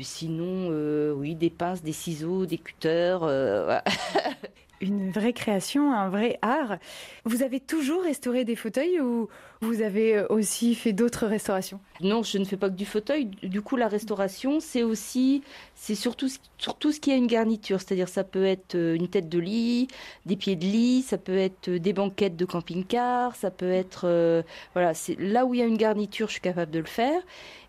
Sinon, 0.00 0.68
oui, 1.16 1.34
des 1.34 1.50
pinces, 1.50 1.82
des 1.82 1.92
ciseaux, 1.92 2.46
des 2.46 2.58
cutters. 2.58 3.20
Une 4.80 5.10
vraie 5.10 5.32
création, 5.32 5.92
un 5.92 6.08
vrai 6.08 6.38
art. 6.40 6.78
Vous 7.24 7.42
avez 7.42 7.58
toujours 7.58 8.04
restauré 8.04 8.44
des 8.44 8.54
fauteuils 8.54 9.00
ou 9.00 9.28
vous 9.60 9.82
avez 9.82 10.24
aussi 10.30 10.76
fait 10.76 10.92
d'autres 10.92 11.26
restaurations 11.26 11.80
Non, 12.00 12.22
je 12.22 12.38
ne 12.38 12.44
fais 12.44 12.56
pas 12.56 12.70
que 12.70 12.76
du 12.76 12.86
fauteuil. 12.86 13.26
Du 13.42 13.60
coup, 13.60 13.74
la 13.74 13.88
restauration, 13.88 14.60
c'est 14.60 14.84
aussi, 14.84 15.42
c'est 15.74 15.96
surtout, 15.96 16.28
surtout 16.58 16.92
ce 16.92 17.00
qui 17.00 17.10
a 17.10 17.16
une 17.16 17.26
garniture. 17.26 17.80
C'est-à-dire, 17.80 18.08
ça 18.08 18.22
peut 18.22 18.44
être 18.44 18.76
euh, 18.76 18.94
une 18.94 19.08
tête 19.08 19.28
de 19.28 19.40
lit, 19.40 19.88
des 20.26 20.36
pieds 20.36 20.54
de 20.54 20.64
lit, 20.64 21.02
ça 21.02 21.18
peut 21.18 21.36
être 21.36 21.70
des 21.70 21.92
banquettes 21.92 22.36
de 22.36 22.44
camping-car, 22.44 23.34
ça 23.34 23.50
peut 23.50 23.70
être, 23.70 24.02
euh, 24.04 24.42
voilà, 24.74 24.94
c'est 24.94 25.18
là 25.18 25.44
où 25.44 25.54
il 25.54 25.60
y 25.60 25.62
a 25.62 25.66
une 25.66 25.76
garniture, 25.76 26.28
je 26.28 26.34
suis 26.34 26.40
capable 26.40 26.70
de 26.70 26.78
le 26.78 26.84
faire. 26.84 27.20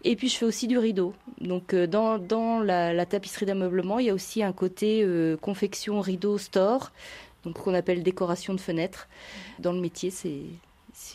Et 0.03 0.15
puis, 0.15 0.29
je 0.29 0.37
fais 0.37 0.45
aussi 0.45 0.67
du 0.67 0.77
rideau. 0.77 1.15
Donc, 1.41 1.73
euh, 1.73 1.87
dans, 1.87 2.59
la, 2.59 3.05
tapisserie 3.07 3.47
d'ameublement, 3.47 3.97
il 3.97 4.05
y 4.05 4.09
a 4.11 4.13
aussi 4.13 4.43
un 4.43 4.53
côté 4.53 5.07
confection, 5.41 6.01
rideau, 6.01 6.37
store 6.37 6.91
donc 7.45 7.57
qu'on 7.57 7.73
appelle 7.73 8.03
décoration 8.03 8.53
de 8.53 8.59
fenêtres. 8.59 9.07
Dans 9.59 9.71
le 9.71 9.79
métier, 9.79 10.11
c'est 10.11 10.41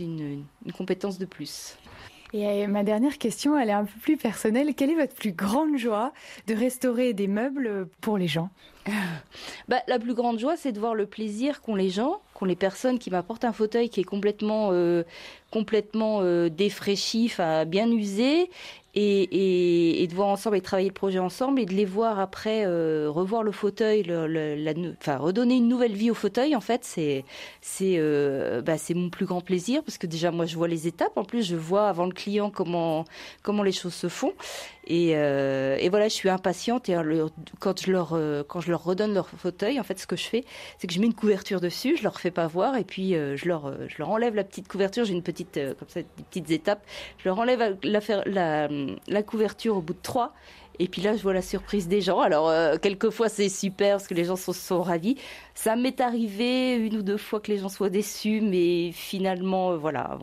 une, 0.01 0.45
compétence 0.77 1.19
de 1.19 1.27
plus. 1.27 1.77
Et 2.33 2.47
euh, 2.47 2.67
ma 2.67 2.83
dernière 2.83 3.19
question, 3.19 3.59
elle 3.59 3.69
est 3.69 3.73
un 3.73 3.85
peu 3.85 4.01
plus 4.01 4.17
personnelle. 4.17 4.75
Quelle 4.75 4.91
est 4.91 4.97
votre 4.97 5.15
plus 5.15 5.33
grande 5.33 5.77
joie 5.77 6.13
de 6.49 6.55
restaurer 6.55 7.13
des 7.13 7.29
meubles 7.29 7.87
pour 8.01 8.19
les 8.19 8.29
gens? 8.29 8.51
Bah, 9.69 9.83
La 9.87 9.99
plus 9.99 10.15
grande 10.15 10.39
joie, 10.39 10.57
c'est 10.57 10.73
de 10.73 10.81
voir 10.81 10.95
le 10.95 11.07
plaisir 11.07 11.63
qu'ont 11.63 11.75
les 11.75 11.91
gens, 11.91 12.21
qu'ont 12.35 12.45
les 12.45 12.57
personnes 12.57 12.99
qui 12.99 13.11
m'apportent 13.11 13.45
un 13.45 13.53
fauteuil 13.53 13.89
qui 13.89 14.01
est 14.01 14.05
complètement, 14.05 14.71
euh, 14.73 15.05
complètement 15.55 16.19
euh, 16.23 16.49
bien 17.65 17.89
usé, 17.89 18.51
et, 18.97 20.07
de 20.09 20.15
voir 20.15 20.29
ensemble 20.29 20.57
et 20.57 20.61
travailler 20.61 20.89
le 20.89 20.95
projet 20.95 21.19
ensemble 21.19 21.61
et 21.61 21.67
de 21.67 21.75
les 21.75 21.85
voir 21.85 22.21
après 22.21 22.65
euh, 22.67 23.09
revoir 23.11 23.43
le 23.43 23.53
fauteuil, 23.53 24.05
enfin 25.01 25.17
redonner 25.17 25.57
une 25.57 25.69
nouvelle 25.69 25.95
vie 25.95 26.11
au 26.11 26.15
fauteuil. 26.15 26.55
En 26.55 26.61
fait, 26.61 26.89
euh, 27.83 28.63
bah, 28.63 28.79
c'est 28.79 28.95
mon 28.95 29.11
plus 29.11 29.27
grand 29.27 29.41
plaisir 29.41 29.83
parce 29.83 29.99
que 29.99 30.07
déjà 30.07 30.31
moi 30.31 30.47
je 30.47 30.57
vois 30.57 30.69
les 30.69 30.87
étapes. 30.87 31.17
En 31.17 31.25
plus, 31.25 31.47
je 31.47 31.57
vois 31.57 31.89
avant 31.89 32.07
le 32.07 32.13
client 32.13 32.51
comment 32.51 33.05
comment 33.43 33.63
les 33.63 33.73
choses 33.73 33.95
se 33.95 34.09
font. 34.09 34.33
Et, 34.87 35.13
euh, 35.15 35.79
voilà, 35.91 36.09
je 36.09 36.15
suis 36.15 36.29
impatiente 36.29 36.89
et 36.89 36.97
quand 37.59 37.81
je 37.81 37.91
leur 37.91 38.19
quand 38.49 38.61
je 38.61 38.71
leur 38.71 38.85
redonne 38.85 39.15
leur 39.15 39.29
fauteuil, 39.29 39.81
en 39.81 39.83
fait, 39.83 39.99
ce 39.99 40.07
que 40.07 40.17
je 40.17 40.25
fais, 40.25 40.45
c'est 40.79 40.87
que 40.87 40.95
je 40.95 41.01
mets 41.01 41.07
une 41.07 41.15
couverture 41.15 41.61
dessus, 41.61 41.97
je 41.97 42.03
leur 42.03 42.21
fais 42.21 42.31
pas 42.31 42.47
voir 42.47 42.77
et 42.77 42.85
puis 42.85 43.13
je 43.13 43.49
leur 43.49 43.73
je 43.89 43.97
leur 43.99 44.11
enlève 44.11 44.35
la 44.35 44.45
petite 44.45 44.69
couverture. 44.69 45.05
J'ai 45.05 45.15
une 45.15 45.23
petite 45.23 45.44
comme 45.53 45.89
ça 45.89 46.01
des 46.01 46.23
petites 46.31 46.51
étapes. 46.51 46.85
Je 47.19 47.29
leur 47.29 47.39
enlève 47.39 47.77
la, 47.83 49.23
couverture 49.23 49.77
au 49.77 49.81
bout 49.81 49.95
de 49.95 50.03
trois. 50.03 50.33
Et 50.81 50.89
puis 50.89 51.03
là, 51.03 51.17
je 51.17 51.23
vois 51.23 51.33
la 51.33 51.43
surprise 51.43 51.87
des 51.87 52.01
gens. 52.01 52.21
Alors, 52.21 52.49
euh, 52.49 52.77
quelquefois, 52.79 53.29
c'est 53.29 53.49
super 53.49 53.97
parce 53.97 54.09
que 54.09 54.15
les 54.15 54.25
gens 54.25 54.35
sont, 54.35 54.83
ravis. 54.83 55.17
Ça 55.55 55.77
m'est 55.77 56.01
arrivé 56.01 56.75
une 56.75 56.97
ou 56.97 57.03
deux 57.03 57.17
fois 57.17 57.39
que 57.39 57.53
les 57.53 57.59
gens 57.59 57.69
soient 57.69 57.91
déçus, 57.91 58.41
mais 58.41 58.91
finalement, 58.91 59.71
euh, 59.71 59.77
voilà, 59.77 60.19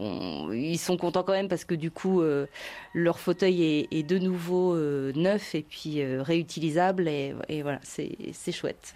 ils 0.51 0.77
sont 0.77 0.97
contents 0.97 1.23
quand 1.23 1.31
même 1.31 1.47
parce 1.47 1.63
que 1.63 1.75
du 1.75 1.89
coup, 1.89 2.21
euh, 2.21 2.47
leur 2.93 3.17
fauteuil 3.17 3.87
est, 3.89 4.03
de 4.03 4.17
nouveau 4.17 4.75
neuf 4.75 5.55
et 5.55 5.61
puis 5.61 6.03
réutilisable. 6.03 7.07
Et 7.07 7.61
voilà, 7.61 7.79
c'est 7.83 8.51
chouette. 8.51 8.95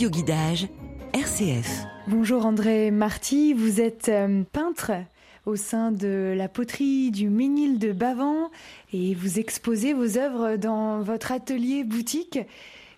Radio 0.00 0.08
Guidage, 0.08 0.66
RCF. 1.12 1.84
Bonjour 2.08 2.46
André 2.46 2.90
Marty, 2.90 3.52
vous 3.52 3.82
êtes 3.82 4.08
euh, 4.08 4.44
peintre 4.50 4.92
au 5.44 5.56
sein 5.56 5.92
de 5.92 6.32
la 6.34 6.48
poterie 6.48 7.10
du 7.10 7.28
Ménil 7.28 7.78
de 7.78 7.92
Bavant 7.92 8.50
et 8.94 9.12
vous 9.12 9.38
exposez 9.38 9.92
vos 9.92 10.16
œuvres 10.16 10.56
dans 10.56 11.02
votre 11.02 11.32
atelier 11.32 11.84
boutique. 11.84 12.38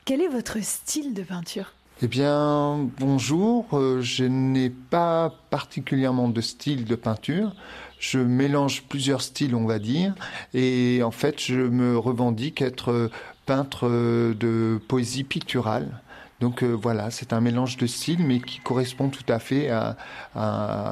Quel 0.05 0.21
est 0.21 0.29
votre 0.29 0.63
style 0.63 1.13
de 1.13 1.25
peinture? 1.25 1.73
Eh 2.03 2.07
bien, 2.07 2.89
bonjour. 3.01 3.67
Euh, 3.73 4.01
je 4.01 4.23
n'ai 4.23 4.71
pas 4.71 5.35
particulièrement 5.51 6.29
de 6.29 6.41
style 6.41 6.85
de 6.85 6.95
peinture. 6.95 7.53
Je 7.99 8.21
mélange 8.21 8.85
plusieurs 8.85 9.23
styles, 9.23 9.57
on 9.57 9.67
va 9.67 9.81
dire. 9.81 10.15
Et 10.55 11.03
en 11.03 11.11
fait, 11.11 11.43
je 11.43 11.63
me 11.63 11.99
revendique 11.99 12.63
être 12.63 13.11
peintre 13.45 13.89
de 13.89 14.81
poésie 14.87 15.25
picturale. 15.25 16.01
Donc 16.43 16.65
euh, 16.65 16.73
voilà, 16.73 17.13
c'est 17.13 17.33
un 17.33 17.41
mélange 17.41 17.77
de 17.77 17.87
styles, 17.87 18.27
mais 18.27 18.41
qui 18.41 18.59
correspond 18.59 19.11
tout 19.11 19.25
à 19.29 19.39
fait 19.39 19.71
à, 19.71 19.97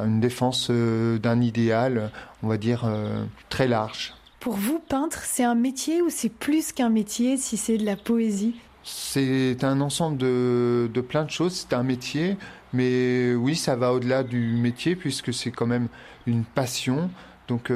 une 0.07 0.21
défense 0.21 0.69
euh, 0.71 1.19
d'un 1.19 1.41
idéal, 1.41 2.13
on 2.45 2.47
va 2.47 2.57
dire, 2.57 2.85
euh, 2.85 3.25
très 3.49 3.67
large. 3.67 4.15
Pour 4.39 4.55
vous, 4.55 4.79
peintre, 4.79 5.23
c'est 5.25 5.43
un 5.43 5.57
métier 5.57 6.03
ou 6.03 6.07
c'est 6.09 6.29
plus 6.29 6.71
qu'un 6.71 6.89
métier 6.89 7.37
si 7.37 7.57
c'est 7.57 7.79
de 7.79 7.85
la 7.85 7.97
poésie? 7.97 8.55
C'est 8.85 9.65
un 9.65 9.81
ensemble 9.81 10.19
de, 10.19 10.89
de 10.95 11.01
plein 11.01 11.25
de 11.25 11.31
choses, 11.31 11.67
c'est 11.69 11.75
un 11.75 11.83
métier, 11.83 12.37
mais 12.73 13.35
oui, 13.35 13.57
ça 13.57 13.75
va 13.75 13.93
au-delà 13.93 14.23
du 14.23 14.53
métier 14.53 14.95
puisque 14.95 15.35
c'est 15.35 15.51
quand 15.51 15.67
même 15.67 15.89
une 16.29 16.45
passion. 16.45 17.11
Donc 17.49 17.73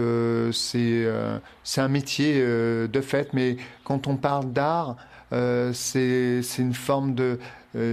c'est 0.53 1.09
un 1.77 1.89
métier 1.89 2.41
de 2.41 3.01
fait, 3.01 3.33
mais 3.33 3.57
quand 3.83 4.07
on 4.07 4.17
parle 4.17 4.53
d'art, 4.53 4.97
c'est 5.73 6.41
une 6.59 6.75
forme 6.75 7.15
de 7.15 7.25
euh, 7.25 7.37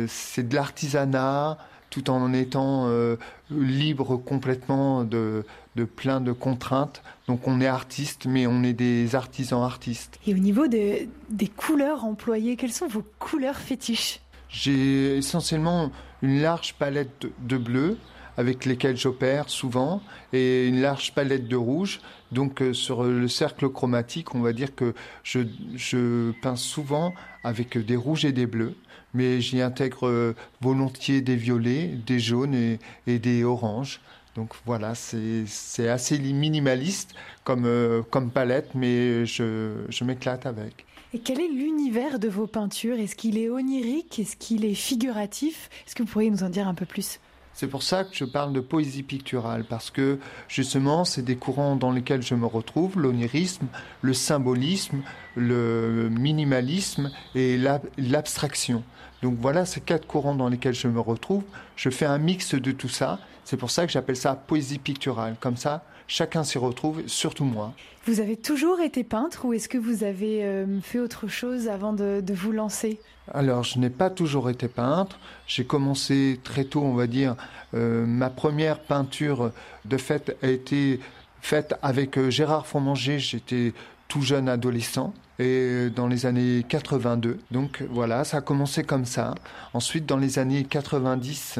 c'est 0.08 0.48
de 0.48 0.56
l'artisanat 0.56 1.58
tout 1.92 2.10
en 2.10 2.34
étant 2.34 2.88
euh, 2.88 3.18
libre 3.52 4.16
complètement 4.16 5.04
de, 5.04 5.46
de 5.76 5.84
plein 5.84 6.22
de 6.22 6.32
contraintes. 6.32 7.04
Donc 7.28 7.48
on 7.48 7.62
est 7.62 7.68
artiste, 7.68 8.26
mais 8.26 8.48
on 8.48 8.64
est 8.64 8.74
des 8.74 9.14
artisans 9.14 9.62
artistes. 9.62 10.18
Et 10.26 10.34
au 10.34 10.38
niveau 10.38 10.68
des 10.68 11.10
couleurs 11.58 12.06
employées, 12.06 12.56
quelles 12.56 12.72
sont 12.72 12.88
vos 12.88 13.04
couleurs 13.20 13.58
fétiches? 13.58 14.22
J'ai 14.48 15.18
essentiellement 15.18 15.92
une 16.22 16.42
large 16.42 16.76
palette 16.76 17.28
de 17.40 17.58
bleu 17.58 17.98
avec 18.38 18.66
lesquels 18.66 18.98
j'opère 18.98 19.50
souvent 19.50 20.02
et 20.32 20.68
une 20.68 20.82
large 20.82 21.14
palette 21.14 21.48
de 21.48 21.56
rouge. 21.58 22.00
Donc 22.32 22.62
euh, 22.62 22.74
sur 22.74 23.04
le 23.04 23.28
cercle 23.28 23.70
chromatique, 23.70 24.34
on 24.34 24.40
va 24.40 24.54
dire 24.54 24.74
que 24.74 24.94
je, 25.24 25.42
je 25.76 26.32
peins 26.42 26.56
souvent 26.56 27.14
avec 27.44 27.78
des 27.78 27.98
rouges 27.98 28.24
et 28.24 28.32
des 28.32 28.48
bleus 28.48 28.76
mais 29.14 29.42
j'y 29.42 29.62
intègre 29.62 30.08
euh, 30.08 30.36
volontiers 30.62 31.22
des 31.22 31.36
violets, 31.36 31.88
des 32.06 32.20
jaunes 32.20 32.54
et, 32.54 32.80
des 33.20 33.44
oranges. 33.44 34.02
Donc 34.36 34.54
voilà, 34.66 34.94
c'est 34.96 35.90
assez 35.90 36.18
minimaliste 36.18 37.14
comme, 37.44 37.66
euh, 37.66 38.02
comme 38.02 38.32
palette, 38.32 38.76
mais 38.76 39.26
je, 39.26 39.74
je 39.90 40.04
m'éclate 40.04 40.46
avec. 40.46 40.86
Et 41.14 41.20
quel 41.20 41.42
est 41.42 41.50
l'univers 41.50 42.20
de 42.20 42.30
vos 42.30 42.48
peintures? 42.48 42.98
Est-ce 42.98 43.18
qu'il 43.18 43.38
est 43.38 43.50
onirique? 43.50 44.20
Est-ce 44.20 44.38
qu'il 44.38 44.64
est 44.64 44.74
figuratif? 44.74 45.70
Est-ce 45.86 45.94
que 45.94 46.04
vous 46.04 46.10
pourriez 46.10 46.30
nous 46.30 46.44
en 46.44 46.50
dire 46.50 46.70
un 46.70 46.74
peu 46.74 46.86
plus? 46.86 47.20
C'est 47.54 47.68
pour 47.68 47.84
ça 47.84 48.06
que 48.06 48.16
je 48.16 48.24
parle 48.24 48.54
de 48.54 48.62
poésie 48.62 49.04
picturale, 49.04 49.66
parce 49.68 49.92
que 49.92 50.20
justement, 50.48 51.04
c'est 51.04 51.22
des 51.22 51.36
courants 51.36 51.76
dans 51.76 51.92
lesquels 51.92 52.24
je 52.24 52.34
me 52.34 52.46
retrouve, 52.46 52.98
l'onirisme, 52.98 53.68
le 54.02 54.14
symbolisme, 54.14 55.02
le 55.36 56.10
minimalisme 56.10 57.12
et 57.36 57.58
l'abstraction. 57.98 58.84
Donc 59.22 59.36
voilà 59.40 59.66
ces 59.66 59.82
quatre 59.82 60.08
courants 60.08 60.36
dans 60.36 60.50
lesquels 60.50 60.74
je 60.74 60.88
me 60.88 61.00
retrouve. 61.00 61.44
Je 61.76 61.90
fais 61.90 62.06
un 62.06 62.18
mix 62.18 62.56
de 62.56 62.72
tout 62.72 62.90
ça. 62.90 63.20
C'est 63.44 63.58
pour 63.58 63.72
ça 63.72 63.86
que 63.86 63.92
j'appelle 63.92 64.16
ça 64.16 64.36
poésie 64.36 64.80
picturale. 64.80 65.36
Comme 65.40 65.58
ça, 65.58 65.84
chacun 66.08 66.44
s'y 66.44 66.58
retrouve, 66.58 67.04
surtout 67.08 67.46
moi. 67.46 67.74
Vous 68.06 68.20
avez 68.20 68.36
toujours 68.36 68.82
été 68.82 69.04
peintre 69.04 69.46
ou 69.46 69.54
est-ce 69.54 69.70
que 69.70 69.78
vous 69.78 70.04
avez 70.04 70.44
euh, 70.44 70.80
fait 70.82 71.00
autre 71.00 71.28
chose 71.28 71.68
avant 71.68 71.94
de, 71.94 72.24
vous 72.34 72.52
lancer? 72.52 73.00
Alors, 73.32 73.64
je 73.64 73.78
n'ai 73.78 73.92
pas 73.92 74.10
toujours 74.10 74.50
été 74.50 74.68
peintre. 74.68 75.20
J'ai 75.48 75.66
commencé 75.66 76.40
très 76.44 76.64
tôt, 76.64 76.82
on 76.82 76.96
va 76.96 77.08
dire. 77.08 77.36
Euh, 77.76 78.06
ma 78.06 78.30
première 78.30 78.80
peinture, 78.80 79.52
de 79.86 79.98
fait, 79.98 80.36
a 80.42 80.48
été 80.48 81.00
faite 81.42 81.76
avec 81.84 82.18
euh, 82.18 82.32
Gérard 82.32 82.66
Fromanger. 82.66 83.20
J'étais 83.20 83.74
tout 84.08 84.22
jeune 84.22 84.50
adolescent 84.50 85.14
et 85.40 85.90
dans 85.96 86.08
les 86.08 86.26
années 86.26 86.64
82. 86.68 87.40
Donc 87.52 87.84
voilà, 87.90 88.24
ça 88.24 88.38
a 88.38 88.42
commencé 88.42 88.84
comme 88.84 89.06
ça. 89.06 89.34
Ensuite, 89.74 90.06
dans 90.06 90.18
les 90.18 90.40
années 90.40 90.64
90, 90.64 91.60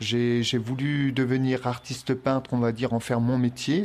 j'ai 0.00 0.58
voulu 0.58 1.12
devenir 1.12 1.66
artiste 1.66 2.14
peintre, 2.14 2.50
on 2.52 2.58
va 2.58 2.72
dire, 2.72 2.92
en 2.92 3.00
faire 3.00 3.20
mon 3.20 3.38
métier. 3.38 3.84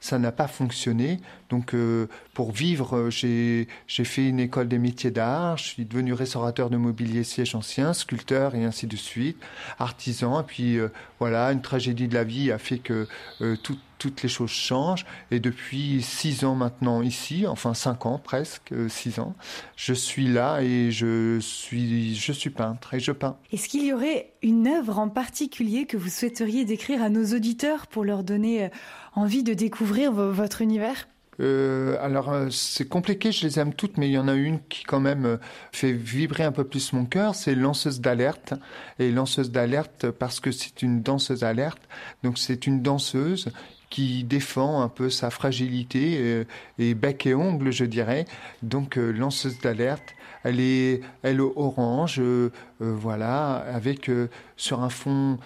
Ça 0.00 0.18
n'a 0.18 0.32
pas 0.32 0.48
fonctionné. 0.48 1.20
Donc 1.48 1.74
euh, 1.74 2.08
pour 2.34 2.52
vivre, 2.52 3.08
j'ai 3.10 3.66
fait 3.88 4.28
une 4.28 4.40
école 4.40 4.68
des 4.68 4.78
métiers 4.78 5.10
d'art. 5.10 5.56
Je 5.58 5.64
suis 5.64 5.84
devenu 5.84 6.12
restaurateur 6.12 6.70
de 6.70 6.76
mobilier 6.76 7.22
siège 7.22 7.54
ancien, 7.54 7.92
sculpteur 7.92 8.54
et 8.54 8.64
ainsi 8.64 8.86
de 8.86 8.96
suite, 8.96 9.38
artisan. 9.78 10.40
Et 10.40 10.44
puis 10.44 10.78
euh, 10.78 10.88
voilà, 11.20 11.52
une 11.52 11.62
tragédie 11.62 12.08
de 12.08 12.14
la 12.14 12.24
vie 12.24 12.50
a 12.50 12.58
fait 12.58 12.78
que 12.78 13.06
euh, 13.42 13.56
toutes 13.98 14.22
les 14.22 14.28
choses 14.28 14.50
changent. 14.50 15.06
Et 15.30 15.40
depuis 15.40 16.02
six 16.02 16.44
ans 16.44 16.54
maintenant 16.54 17.02
ici, 17.02 17.46
enfin 17.46 17.74
cinq 17.74 18.06
ans 18.06 18.20
presque, 18.22 18.55
presque 18.58 18.90
six 18.90 19.18
ans. 19.18 19.34
Je 19.76 19.92
suis 19.92 20.28
là 20.28 20.60
et 20.62 20.90
je 20.90 21.38
suis, 21.40 22.14
je 22.14 22.32
suis 22.32 22.50
peintre 22.50 22.94
et 22.94 23.00
je 23.00 23.12
peins. 23.12 23.36
Est-ce 23.52 23.68
qu'il 23.68 23.84
y 23.84 23.92
aurait 23.92 24.32
une 24.42 24.66
œuvre 24.68 24.98
en 24.98 25.08
particulier 25.08 25.86
que 25.86 25.96
vous 25.96 26.08
souhaiteriez 26.08 26.64
décrire 26.64 27.02
à 27.02 27.08
nos 27.08 27.34
auditeurs 27.34 27.86
pour 27.86 28.04
leur 28.04 28.24
donner 28.24 28.70
envie 29.14 29.42
de 29.42 29.54
découvrir 29.54 30.12
votre 30.12 30.62
univers? 30.62 31.06
Euh, 31.38 31.96
alors 32.00 32.32
euh, 32.32 32.48
c'est 32.50 32.88
compliqué, 32.88 33.30
je 33.30 33.46
les 33.46 33.58
aime 33.58 33.74
toutes, 33.74 33.98
mais 33.98 34.08
il 34.08 34.12
y 34.12 34.18
en 34.18 34.28
a 34.28 34.34
une 34.34 34.58
qui 34.68 34.84
quand 34.84 35.00
même 35.00 35.26
euh, 35.26 35.36
fait 35.70 35.92
vibrer 35.92 36.44
un 36.44 36.52
peu 36.52 36.64
plus 36.64 36.92
mon 36.92 37.04
cœur, 37.04 37.34
c'est 37.34 37.54
lanceuse 37.54 38.00
d'alerte. 38.00 38.54
Et 38.98 39.10
lanceuse 39.10 39.50
d'alerte 39.50 40.10
parce 40.10 40.40
que 40.40 40.50
c'est 40.50 40.82
une 40.82 41.02
danseuse 41.02 41.44
alerte, 41.44 41.82
donc 42.22 42.38
c'est 42.38 42.66
une 42.66 42.80
danseuse 42.80 43.50
qui 43.90 44.24
défend 44.24 44.82
un 44.82 44.88
peu 44.88 45.10
sa 45.10 45.30
fragilité 45.30 46.44
et 46.78 46.94
bec 46.94 47.26
et 47.26 47.34
ongle, 47.34 47.70
je 47.70 47.84
dirais. 47.84 48.26
Donc 48.62 48.96
lanceuse 48.96 49.58
d'alerte, 49.60 50.16
elle 50.46 50.60
est, 50.60 51.00
elle 51.22 51.40
orange, 51.40 52.20
euh, 52.20 52.50
euh, 52.80 52.94
voilà, 52.96 53.54
avec 53.54 54.08
euh, 54.08 54.28
sur 54.56 54.82
un 54.82 54.90
fond 54.90 55.38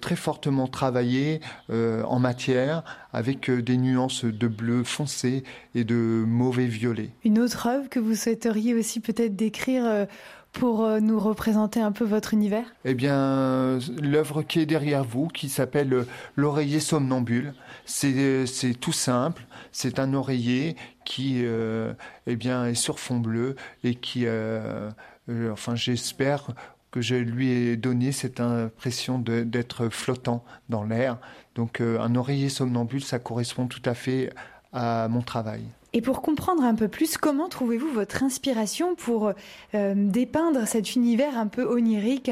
très 0.00 0.16
fortement 0.16 0.66
travaillé 0.66 1.42
en 1.68 2.18
matière, 2.18 2.84
avec 3.12 3.50
des 3.50 3.76
nuances 3.76 4.24
de 4.24 4.48
bleu 4.48 4.82
foncé 4.82 5.44
et 5.74 5.84
de 5.84 6.24
mauvais 6.26 6.64
violet. 6.64 7.10
Une 7.22 7.38
autre 7.38 7.66
œuvre 7.66 7.90
que 7.90 8.00
vous 8.00 8.14
souhaiteriez 8.14 8.72
aussi 8.72 9.00
peut-être 9.00 9.36
décrire 9.36 10.06
pour 10.52 10.88
nous 11.00 11.20
représenter 11.20 11.80
un 11.80 11.92
peu 11.92 12.04
votre 12.04 12.34
univers? 12.34 12.64
Eh 12.84 12.94
bien, 12.94 13.78
l'œuvre 14.02 14.42
qui 14.42 14.60
est 14.60 14.66
derrière 14.66 15.04
vous, 15.04 15.28
qui 15.28 15.48
s'appelle 15.48 16.06
L'oreiller 16.36 16.80
somnambule, 16.80 17.54
c'est 17.84 18.46
tout 18.80 18.92
simple. 18.92 19.46
C'est 19.72 19.98
un 19.98 20.14
oreiller 20.14 20.76
qui 21.04 21.42
euh, 21.44 21.94
eh 22.26 22.36
bien, 22.36 22.66
est 22.66 22.74
sur 22.74 23.00
fond 23.00 23.18
bleu 23.18 23.56
et 23.82 23.94
qui, 23.94 24.26
euh, 24.26 24.90
euh, 25.30 25.50
enfin, 25.50 25.74
j'espère 25.74 26.48
que 26.90 27.00
je 27.00 27.14
lui 27.14 27.50
ai 27.50 27.76
donné 27.76 28.12
cette 28.12 28.40
impression 28.40 29.18
d'être 29.18 29.88
flottant 29.88 30.44
dans 30.68 30.84
l'air. 30.84 31.18
Donc, 31.54 31.80
un 31.80 32.14
oreiller 32.14 32.48
somnambule, 32.48 33.02
ça 33.02 33.18
correspond 33.18 33.66
tout 33.66 33.82
à 33.84 33.94
fait 33.94 34.30
à 34.72 35.08
mon 35.08 35.22
travail. 35.22 35.64
Et 35.94 36.02
pour 36.02 36.20
comprendre 36.20 36.62
un 36.64 36.74
peu 36.74 36.88
plus, 36.88 37.16
comment 37.16 37.48
trouvez-vous 37.48 37.90
votre 37.92 38.22
inspiration 38.22 38.94
pour 38.94 39.32
dépeindre 39.72 40.66
cet 40.66 40.94
univers 40.94 41.38
un 41.38 41.46
peu 41.46 41.64
onirique, 41.64 42.30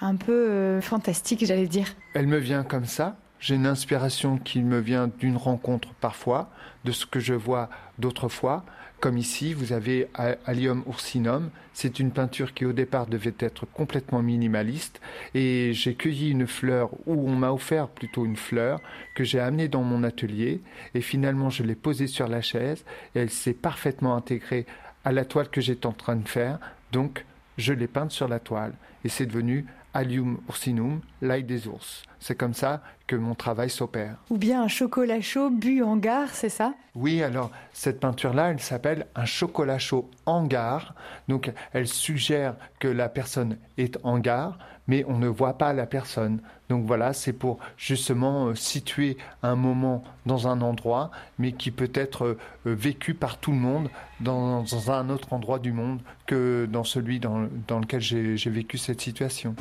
un 0.00 0.16
peu 0.16 0.80
fantastique, 0.82 1.44
j'allais 1.46 1.66
dire? 1.66 1.94
Elle 2.14 2.26
me 2.26 2.38
vient 2.38 2.62
comme 2.62 2.84
ça. 2.84 3.16
J'ai 3.38 3.54
une 3.54 3.66
inspiration 3.66 4.36
qui 4.36 4.60
me 4.60 4.80
vient 4.80 5.10
d'une 5.18 5.38
rencontre 5.38 5.94
parfois, 5.94 6.50
de 6.84 6.92
ce 6.92 7.06
que 7.06 7.20
je 7.20 7.32
vois 7.32 7.70
d'autres 7.98 8.28
fois. 8.28 8.64
Comme 9.00 9.16
ici, 9.16 9.54
vous 9.54 9.72
avez 9.72 10.08
Allium 10.44 10.84
ursinum. 10.86 11.48
C'est 11.72 12.00
une 12.00 12.10
peinture 12.10 12.52
qui 12.52 12.66
au 12.66 12.74
départ 12.74 13.06
devait 13.06 13.34
être 13.38 13.64
complètement 13.64 14.20
minimaliste. 14.20 15.00
Et 15.34 15.72
j'ai 15.72 15.94
cueilli 15.94 16.30
une 16.30 16.46
fleur, 16.46 16.90
ou 17.06 17.26
on 17.26 17.34
m'a 17.34 17.50
offert 17.50 17.88
plutôt 17.88 18.26
une 18.26 18.36
fleur, 18.36 18.78
que 19.14 19.24
j'ai 19.24 19.40
amenée 19.40 19.68
dans 19.68 19.82
mon 19.82 20.04
atelier. 20.04 20.60
Et 20.92 21.00
finalement, 21.00 21.48
je 21.48 21.62
l'ai 21.62 21.74
posée 21.74 22.08
sur 22.08 22.28
la 22.28 22.42
chaise. 22.42 22.84
Et 23.14 23.20
elle 23.20 23.30
s'est 23.30 23.54
parfaitement 23.54 24.16
intégrée 24.16 24.66
à 25.02 25.12
la 25.12 25.24
toile 25.24 25.48
que 25.48 25.62
j'étais 25.62 25.86
en 25.86 25.92
train 25.92 26.16
de 26.16 26.28
faire. 26.28 26.58
Donc, 26.92 27.24
je 27.56 27.72
l'ai 27.72 27.88
peinte 27.88 28.10
sur 28.10 28.28
la 28.28 28.38
toile. 28.38 28.74
Et 29.04 29.08
c'est 29.08 29.24
devenu 29.24 29.64
Allium 29.94 30.38
ursinum, 30.48 31.00
l'ail 31.20 31.44
des 31.44 31.66
ours. 31.68 32.02
C'est 32.20 32.34
comme 32.34 32.54
ça 32.54 32.82
que 33.06 33.16
mon 33.16 33.34
travail 33.34 33.70
s'opère. 33.70 34.16
Ou 34.30 34.36
bien 34.36 34.62
un 34.62 34.68
chocolat 34.68 35.20
chaud 35.20 35.50
bu 35.50 35.82
en 35.82 35.96
gare, 35.96 36.28
c'est 36.32 36.48
ça? 36.50 36.74
Oui, 36.94 37.22
alors 37.22 37.50
cette 37.72 37.98
peinture-là, 37.98 38.50
elle 38.50 38.60
s'appelle 38.60 39.06
un 39.16 39.24
chocolat 39.24 39.78
chaud 39.78 40.08
en 40.26 40.44
gare. 40.44 40.94
Donc 41.28 41.50
elle 41.72 41.88
suggère 41.88 42.54
que 42.78 42.88
la 42.88 43.08
personne 43.08 43.56
est 43.78 43.98
en 44.04 44.18
gare, 44.18 44.58
mais 44.86 45.04
on 45.08 45.18
ne 45.18 45.28
voit 45.28 45.56
pas 45.56 45.72
la 45.72 45.86
personne. 45.86 46.40
Donc 46.68 46.84
voilà, 46.84 47.12
c'est 47.12 47.32
pour 47.32 47.58
justement 47.76 48.46
euh, 48.46 48.54
situer 48.54 49.16
un 49.42 49.56
moment 49.56 50.04
dans 50.26 50.46
un 50.46 50.60
endroit, 50.60 51.10
mais 51.38 51.52
qui 51.52 51.70
peut 51.70 51.90
être 51.94 52.26
euh, 52.26 52.38
vécu 52.64 53.14
par 53.14 53.38
tout 53.38 53.50
le 53.50 53.56
monde 53.56 53.88
dans, 54.20 54.90
un 54.90 55.10
autre 55.10 55.32
endroit 55.32 55.58
du 55.58 55.72
monde 55.72 56.00
que 56.26 56.68
dans 56.70 56.84
celui 56.84 57.18
dans, 57.18 57.48
dans 57.66 57.80
lequel 57.80 58.00
j'ai 58.00 58.50
vécu 58.50 58.78
cette 58.78 59.00
situation. 59.00 59.54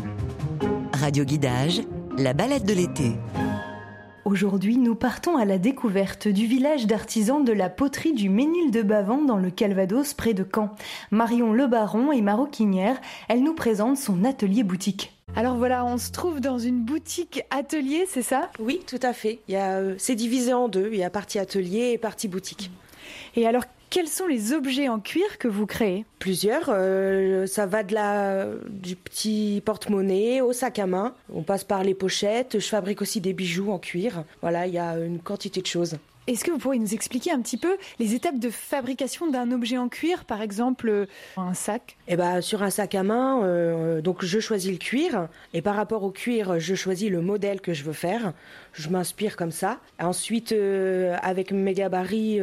Radio 0.94 1.24
Guidage, 1.24 1.82
la 2.18 2.34
balade 2.34 2.64
de 2.64 2.74
l'été. 2.74 3.12
Aujourd'hui, 4.26 4.78
nous 4.78 4.96
partons 4.96 5.38
à 5.38 5.46
la 5.46 5.58
découverte 5.58 6.28
du 6.28 6.46
village 6.46 6.86
d'artisans 6.86 7.44
de 7.44 7.52
la 7.52 7.70
poterie 7.70 8.14
du 8.14 8.30
Ménil 8.30 8.70
de 8.70 8.82
Bavent 8.82 9.26
dans 9.26 9.38
le 9.38 9.50
Calvados 9.50 10.14
près 10.14 10.34
de 10.34 10.46
Caen. 10.54 10.70
Marion 11.10 11.54
Le 11.54 11.68
Baron 11.68 12.12
est 12.12 12.22
maroquinière, 12.22 13.00
elle 13.28 13.42
nous 13.42 13.56
présente 13.56 13.98
son 13.98 14.24
atelier 14.26 14.64
boutique. 14.64 15.14
Alors 15.36 15.56
voilà, 15.56 15.86
on 15.86 15.98
se 15.98 16.12
trouve 16.12 16.42
dans 16.42 16.60
une 16.60 16.84
boutique 16.84 17.44
atelier, 17.50 18.06
c'est 18.08 18.22
ça? 18.22 18.52
Oui, 18.60 18.82
tout 18.86 19.00
à 19.02 19.14
fait. 19.14 19.40
Il 19.48 19.56
euh, 19.56 19.96
c'est 19.98 20.16
divisé 20.16 20.54
en 20.54 20.68
deux, 20.68 20.90
il 20.92 21.00
y 21.00 21.04
a 21.04 21.10
partie 21.10 21.40
atelier 21.40 21.92
et 21.94 21.98
partie 21.98 22.28
boutique. 22.28 22.72
Et 23.36 23.48
alors, 23.48 23.64
quels 23.90 24.08
sont 24.08 24.28
les 24.28 24.54
objets 24.54 24.88
en 24.88 25.00
cuir 25.00 25.38
que 25.38 25.48
vous 25.48 25.66
créez 25.66 26.06
Plusieurs. 26.20 26.70
Euh, 26.70 27.48
ça 27.48 27.66
va 27.66 27.84
de 27.84 27.94
la, 27.94 28.46
du 28.70 28.96
petit 28.96 29.62
porte-monnaie 29.66 30.42
au 30.42 30.54
sac 30.54 30.80
à 30.80 30.88
main. 30.88 31.14
On 31.34 31.44
passe 31.44 31.64
par 31.64 31.84
les 31.84 31.94
pochettes. 31.94 32.60
Je 32.60 32.68
fabrique 32.68 33.02
aussi 33.02 33.22
des 33.22 33.34
bijoux 33.34 33.72
en 33.72 33.80
cuir. 33.80 34.24
Voilà, 34.42 34.68
il 34.68 34.74
y 34.74 34.80
a 34.80 34.98
une 34.98 35.20
quantité 35.20 35.62
de 35.62 35.68
choses. 35.68 35.98
Est-ce 36.30 36.44
que 36.44 36.52
vous 36.52 36.60
pourriez 36.60 36.80
nous 36.80 36.94
expliquer 36.94 37.32
un 37.32 37.42
petit 37.42 37.58
peu 37.58 37.76
les 37.98 38.14
étapes 38.14 38.38
de 38.38 38.52
fabrication 38.52 39.32
d'un 39.32 39.52
objet 39.52 39.80
en 39.80 39.90
cuir, 39.90 40.26
par 40.26 40.44
exemple 40.44 40.88
euh, 40.88 41.06
un 41.38 41.56
sac? 41.56 41.98
Eh 42.08 42.16
ben, 42.18 42.40
sur 42.40 42.62
un 42.62 42.70
sac 42.70 42.94
à 42.94 43.02
main, 43.02 43.42
euh, 43.42 44.00
donc 44.02 44.24
je 44.24 44.40
choisis 44.40 44.72
le 44.72 44.78
cuir 44.78 45.28
et 45.56 45.64
par 45.64 45.74
rapport 45.74 46.04
au 46.04 46.12
cuir, 46.12 46.60
je 46.60 46.76
choisis 46.76 47.10
le 47.10 47.22
modèle 47.22 47.62
que 47.62 47.74
je 47.74 47.84
veux 47.84 47.94
faire. 47.94 48.34
Je 48.74 48.90
m'inspire 48.90 49.38
comme 49.38 49.50
ça. 49.50 49.80
Ensuite, 50.00 50.52
euh, 50.52 51.18
avec 51.24 51.52
mes 51.52 51.74
gabarits, 51.74 52.40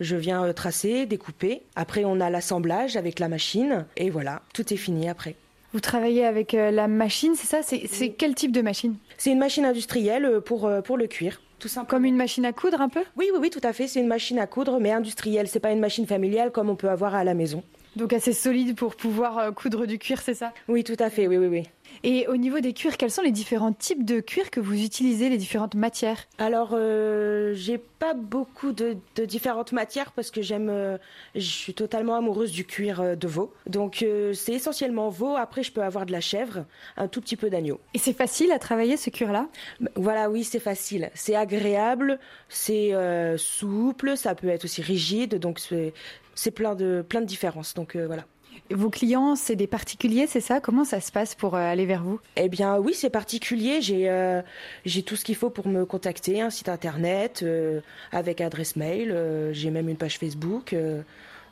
je 0.00 0.16
viens 0.16 0.52
tracer, 0.52 1.06
découper. 1.06 1.62
Après, 1.76 2.04
on 2.04 2.18
a 2.18 2.30
l'assemblage 2.30 2.96
avec 2.96 3.20
la 3.20 3.28
machine 3.28 3.86
et 3.96 4.10
voilà, 4.10 4.42
tout 4.52 4.74
est 4.74 4.76
fini 4.76 5.08
après. 5.08 5.36
Vous 5.72 5.80
travaillez 5.80 6.24
avec 6.24 6.54
la 6.54 6.88
machine, 6.88 7.36
c'est 7.36 7.46
ça? 7.46 7.62
C'est 7.62 8.08
quel 8.08 8.34
type 8.34 8.50
de 8.50 8.62
machine? 8.62 8.96
C'est 9.16 9.30
une 9.30 9.38
machine 9.38 9.64
industrielle 9.64 10.40
pour, 10.44 10.68
pour 10.82 10.96
le 10.96 11.06
cuir. 11.06 11.40
Comme 11.88 12.04
une 12.04 12.16
machine 12.16 12.44
à 12.44 12.52
coudre 12.52 12.80
un 12.80 12.88
peu? 12.88 13.02
Oui, 13.16 13.26
oui, 13.32 13.38
oui, 13.40 13.50
tout 13.50 13.60
à 13.62 13.72
fait. 13.72 13.88
C'est 13.88 14.00
une 14.00 14.06
machine 14.06 14.38
à 14.38 14.46
coudre, 14.46 14.78
mais 14.80 14.92
industrielle. 14.92 15.48
C'est 15.48 15.60
pas 15.60 15.72
une 15.72 15.80
machine 15.80 16.06
familiale 16.06 16.52
comme 16.52 16.68
on 16.70 16.76
peut 16.76 16.88
avoir 16.88 17.14
à 17.14 17.24
la 17.24 17.34
maison. 17.34 17.62
Donc 17.96 18.12
assez 18.12 18.32
solide 18.32 18.76
pour 18.76 18.94
pouvoir 18.94 19.38
euh, 19.38 19.50
coudre 19.50 19.86
du 19.86 19.98
cuir, 19.98 20.20
c'est 20.20 20.34
ça? 20.34 20.52
Oui, 20.68 20.84
tout 20.84 20.96
à 21.00 21.10
fait, 21.10 21.26
oui, 21.26 21.36
oui, 21.36 21.46
oui. 21.46 21.62
Et 22.04 22.26
au 22.28 22.36
niveau 22.36 22.60
des 22.60 22.72
cuirs, 22.72 22.96
quels 22.96 23.10
sont 23.10 23.22
les 23.22 23.32
différents 23.32 23.72
types 23.72 24.04
de 24.04 24.20
cuir 24.20 24.50
que 24.50 24.60
vous 24.60 24.82
utilisez, 24.82 25.28
les 25.28 25.36
différentes 25.36 25.74
matières? 25.74 26.28
Alors, 26.38 26.70
euh, 26.72 27.54
j'ai 27.54 27.78
pas 27.78 28.14
beaucoup 28.14 28.72
de, 28.72 28.96
différentes 29.24 29.72
matières 29.72 30.12
parce 30.12 30.30
que 30.30 30.42
j'aime, 30.42 30.68
euh, 30.68 30.98
je 31.34 31.40
suis 31.40 31.74
totalement 31.74 32.14
amoureuse 32.14 32.52
du 32.52 32.64
cuir 32.64 33.00
euh, 33.00 33.14
de 33.16 33.26
veau. 33.26 33.52
Donc, 33.66 34.04
c'est 34.34 34.52
essentiellement 34.52 35.08
veau. 35.08 35.36
Après, 35.36 35.62
je 35.62 35.72
peux 35.72 35.82
avoir 35.82 36.06
de 36.06 36.12
la 36.12 36.20
chèvre, 36.20 36.64
un 36.96 37.08
tout 37.08 37.20
petit 37.20 37.36
peu 37.36 37.50
d'agneau. 37.50 37.80
Et 37.94 37.98
c'est 37.98 38.12
facile 38.12 38.52
à 38.52 38.58
travailler 38.58 38.96
ce 38.96 39.10
cuir-là? 39.10 39.48
Bah, 39.80 39.90
Voilà, 39.96 40.30
oui, 40.30 40.44
c'est 40.44 40.60
facile. 40.60 41.10
C'est 41.14 41.34
agréable, 41.34 42.18
c'est 42.48 42.92
souple, 43.36 44.16
ça 44.16 44.34
peut 44.34 44.48
être 44.48 44.64
aussi 44.64 44.82
rigide. 44.82 45.36
Donc, 45.36 45.58
c'est 45.58 46.50
plein 46.50 46.74
de, 46.74 47.04
plein 47.06 47.20
de 47.20 47.26
différences. 47.26 47.74
Donc, 47.74 47.96
voilà. 47.96 48.24
Vos 48.70 48.90
clients, 48.90 49.36
c'est 49.36 49.56
des 49.56 49.66
particuliers, 49.66 50.26
c'est 50.26 50.40
ça? 50.40 50.60
Comment 50.60 50.84
ça 50.84 51.00
se 51.00 51.10
passe 51.10 51.34
pour 51.34 51.54
euh, 51.54 51.58
aller 51.58 51.86
vers 51.86 52.02
vous? 52.02 52.20
Eh 52.36 52.48
bien, 52.48 52.78
oui, 52.78 52.94
c'est 52.94 53.10
particulier. 53.10 53.80
J'ai 53.80 54.10
euh, 54.10 54.42
j'ai 54.84 55.02
tout 55.02 55.16
ce 55.16 55.24
qu'il 55.24 55.36
faut 55.36 55.50
pour 55.50 55.68
me 55.68 55.84
contacter, 55.84 56.40
un 56.40 56.50
site 56.50 56.68
internet 56.68 57.40
euh, 57.42 57.80
avec 58.12 58.40
adresse 58.40 58.76
mail. 58.76 59.14
j'ai 59.52 59.70
même 59.70 59.88
une 59.88 59.96
page 59.96 60.18
Facebook. 60.18 60.74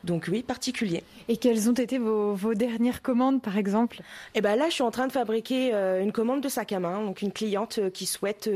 donc 0.03 0.29
oui, 0.31 0.43
particulier. 0.43 1.03
Et 1.27 1.37
quelles 1.37 1.69
ont 1.69 1.73
été 1.73 1.97
vos, 1.97 2.33
vos 2.33 2.53
dernières 2.53 3.01
commandes, 3.01 3.41
par 3.41 3.57
exemple? 3.57 4.01
Eh 4.35 4.41
ben 4.41 4.55
là, 4.55 4.69
je 4.69 4.75
suis 4.75 4.83
en 4.83 4.91
train 4.91 5.07
de 5.07 5.11
fabriquer 5.11 5.73
une 6.01 6.11
commande 6.11 6.41
de 6.41 6.49
sac 6.49 6.71
à 6.71 6.79
main. 6.79 7.03
Donc 7.03 7.21
une 7.21 7.31
cliente 7.31 7.79
qui 7.93 8.05
souhaite 8.05 8.49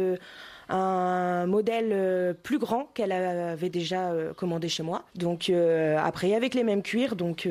un 0.72 1.46
modèle 1.48 1.90
euh, 1.92 2.34
plus 2.34 2.58
grand 2.58 2.90
qu'elle 2.94 3.12
avait 3.12 3.70
déjà 3.70 4.12
euh, 4.12 4.34
commandé 4.34 4.70
chez 4.70 4.84
moi. 4.84 5.04
Donc 5.16 5.50
euh, 5.50 5.98
après 6.02 6.34
avec 6.34 6.54
les 6.54 6.64
mêmes 6.64 6.82
cuirs, 6.82 7.16
donc 7.16 7.48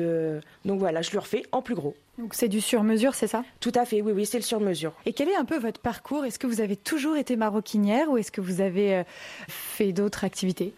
donc 0.65 0.79
voilà, 0.79 1.01
je 1.01 1.11
le 1.11 1.19
refais 1.19 1.43
en 1.51 1.61
plus 1.61 1.75
gros. 1.75 1.95
Donc 2.17 2.33
c'est 2.33 2.47
du 2.47 2.61
sur-mesure, 2.61 3.15
c'est 3.15 3.27
ça? 3.27 3.43
Tout 3.59 3.71
à 3.75 3.85
fait, 3.85 4.01
oui, 4.01 4.11
oui, 4.11 4.25
c'est 4.25 4.37
le 4.37 4.43
sur-mesure. 4.43 4.93
Et 5.05 5.13
quel 5.13 5.29
est 5.29 5.35
un 5.35 5.45
peu 5.45 5.57
votre 5.57 5.79
parcours? 5.79 6.25
Est-ce 6.25 6.39
que 6.39 6.47
vous 6.47 6.61
avez 6.61 6.75
toujours 6.75 7.15
été 7.15 7.35
maroquinière 7.35 8.09
ou 8.09 8.17
est-ce 8.17 8.31
que 8.31 8.41
vous 8.41 8.61
avez 8.61 9.03
fait 9.47 9.91
d'autres 9.93 10.23
activités? 10.23 10.73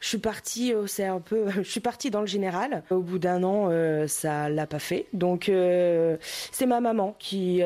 Je 0.00 0.08
suis 0.08 0.18
partie, 0.18 0.72
c'est 0.86 1.06
un 1.06 1.20
peu, 1.20 1.50
je 1.56 1.68
suis 1.68 1.80
partie 1.80 2.10
dans 2.10 2.20
le 2.20 2.26
général. 2.26 2.82
Au 2.90 3.00
bout 3.00 3.18
d'un 3.18 3.42
an, 3.42 3.70
ça 4.06 4.48
l'a 4.48 4.66
pas 4.66 4.78
fait. 4.78 5.06
Donc 5.12 5.50
c'est 5.50 6.66
ma 6.66 6.80
maman 6.80 7.16
qui 7.18 7.62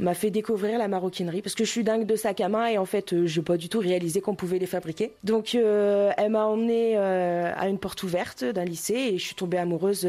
m'a 0.00 0.14
fait 0.14 0.30
découvrir 0.30 0.78
la 0.78 0.88
maroquinerie 0.88 1.42
parce 1.42 1.54
que 1.54 1.64
je 1.64 1.70
suis 1.70 1.84
dingue 1.84 2.06
de 2.06 2.16
sacs 2.16 2.40
à 2.40 2.48
main 2.48 2.66
et 2.66 2.78
en 2.78 2.84
fait, 2.84 3.26
je 3.26 3.40
n'ai 3.40 3.44
pas 3.44 3.56
du 3.56 3.68
tout 3.68 3.78
réalisé 3.78 4.20
qu'on 4.20 4.34
pouvait 4.34 4.58
les 4.58 4.66
fabriquer. 4.66 5.12
Donc, 5.22 5.54
elle 5.54 6.30
m'a 6.30 6.46
emmenée 6.46 6.96
à 6.96 7.68
une 7.68 7.78
porte 7.78 8.02
ouverte 8.02 8.44
d'un 8.44 8.64
lycée 8.64 8.94
et 8.94 9.18
je 9.18 9.24
suis 9.24 9.34
tombée 9.34 9.58
amoureuse 9.58 10.08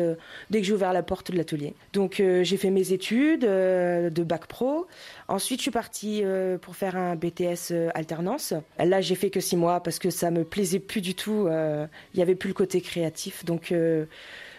dès 0.50 0.62
que 0.62 0.68
j'ai 0.68 0.74
ouvert 0.74 0.94
la 0.94 1.04
porte 1.04 1.32
de 1.32 1.38
l'atelier. 1.38 1.76
Donc, 1.94 2.16
j'ai 2.18 2.58
fait 2.58 2.72
mes 2.72 2.94
études 2.94 3.42
de 3.42 4.24
bac 4.24 4.48
pro. 4.48 4.88
Ensuite, 5.28 5.60
je 5.60 5.64
suis 5.64 5.72
partie 5.72 6.24
pour 6.62 6.76
faire 6.76 6.96
un 6.96 7.16
BTS 7.16 7.74
alternance. 7.94 8.54
Là, 8.80 9.02
j'ai 9.02 9.16
fait 9.16 9.30
que 9.30 9.40
six 9.40 9.58
mois 9.58 9.82
parce 9.82 10.00
que 10.00 10.10
ça 10.10 10.32
me 10.32 10.44
plaisait 10.44 10.80
plus 10.80 11.02
du 11.02 11.16
tout. 11.16 11.48
Il 12.14 12.20
y 12.20 12.24
avait 12.24 12.36
plus 12.36 12.50
le 12.50 12.54
côté 12.56 12.82
créatif. 12.82 13.46
Donc, 13.46 13.74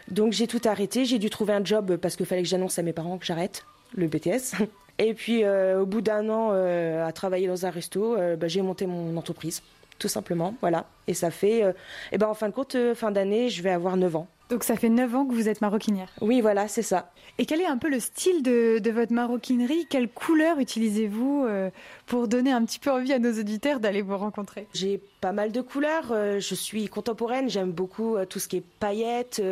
donc 0.09 0.33
j'ai 0.33 0.47
tout 0.47 0.63
arrêté. 0.65 1.05
J'ai 1.05 1.19
dû 1.19 1.31
trouver 1.31 1.53
un 1.53 1.65
job 1.65 1.97
parce 1.97 2.17
qu'il 2.17 2.27
fallait 2.27 2.43
que 2.43 2.49
j'annonce 2.49 2.79
à 2.79 2.83
mes 2.83 2.93
parents 2.93 3.19
que 3.19 3.27
j'arrête 3.27 3.65
le 3.95 4.07
BTS. 4.07 4.55
Et 4.99 5.15
puis 5.15 5.45
euh, 5.45 5.83
au 5.83 5.87
bout 5.87 6.01
d'un 6.01 6.29
an 6.29 6.51
euh, 6.53 7.07
à 7.07 7.13
travailler 7.13 7.47
dans 7.47 7.67
un 7.67 7.71
resto, 7.71 8.17
euh, 8.17 8.37
bah, 8.37 8.49
j'ai 8.49 8.63
monté 8.63 8.87
mon 8.87 9.17
entreprise, 9.17 9.63
tout 9.99 10.09
simplement. 10.09 10.55
Voilà. 10.61 10.87
Et 11.07 11.15
ça 11.15 11.31
fait, 11.31 11.75
ben 12.13 12.29
en 12.29 12.35
fin 12.35 12.49
de 12.49 12.55
compte, 12.55 12.77
fin 12.95 13.11
d'année, 13.11 13.49
je 13.49 13.63
vais 13.63 13.71
avoir 13.71 13.97
9 13.97 14.17
ans. 14.17 14.29
Donc 14.49 14.63
ça 14.63 14.77
fait 14.77 14.89
9 14.89 15.15
ans 15.15 15.27
que 15.27 15.35
vous 15.35 15.49
êtes 15.49 15.61
maroquinière. 15.61 16.09
Oui, 16.21 16.41
voilà, 16.41 16.69
c'est 16.69 16.83
ça. 16.83 17.11
Et 17.39 17.47
quel 17.47 17.61
est 17.61 17.67
un 17.67 17.79
peu 17.79 17.91
le 17.91 17.99
style 17.99 18.43
de, 18.43 18.91
votre 18.91 19.13
maroquinerie? 19.13 19.87
Quelle 19.91 20.09
couleur 20.09 20.61
utilisez-vous 20.61 21.45
euh, 21.45 21.71
pour 22.07 22.29
donner 22.29 22.53
un 22.53 22.65
petit 22.65 22.79
peu 22.79 22.91
envie 22.91 23.13
à 23.13 23.19
nos 23.19 23.33
auditeurs 23.33 23.81
d'aller 23.81 24.03
vous 24.03 24.17
rencontrer? 24.17 24.69
J'ai 24.73 25.01
pas 25.21 25.33
mal 25.33 25.51
de 25.51 25.61
couleurs. 25.61 26.13
Euh, 26.13 26.39
je 26.39 26.55
suis 26.55 26.89
contemporaine, 26.89 27.51
j'aime 27.51 27.73
beaucoup 27.73 28.17
euh, 28.17 28.25
tout 28.25 28.39
ce 28.39 28.47
qui 28.47 28.59
est 28.59 28.65
paillettes, 28.79 29.43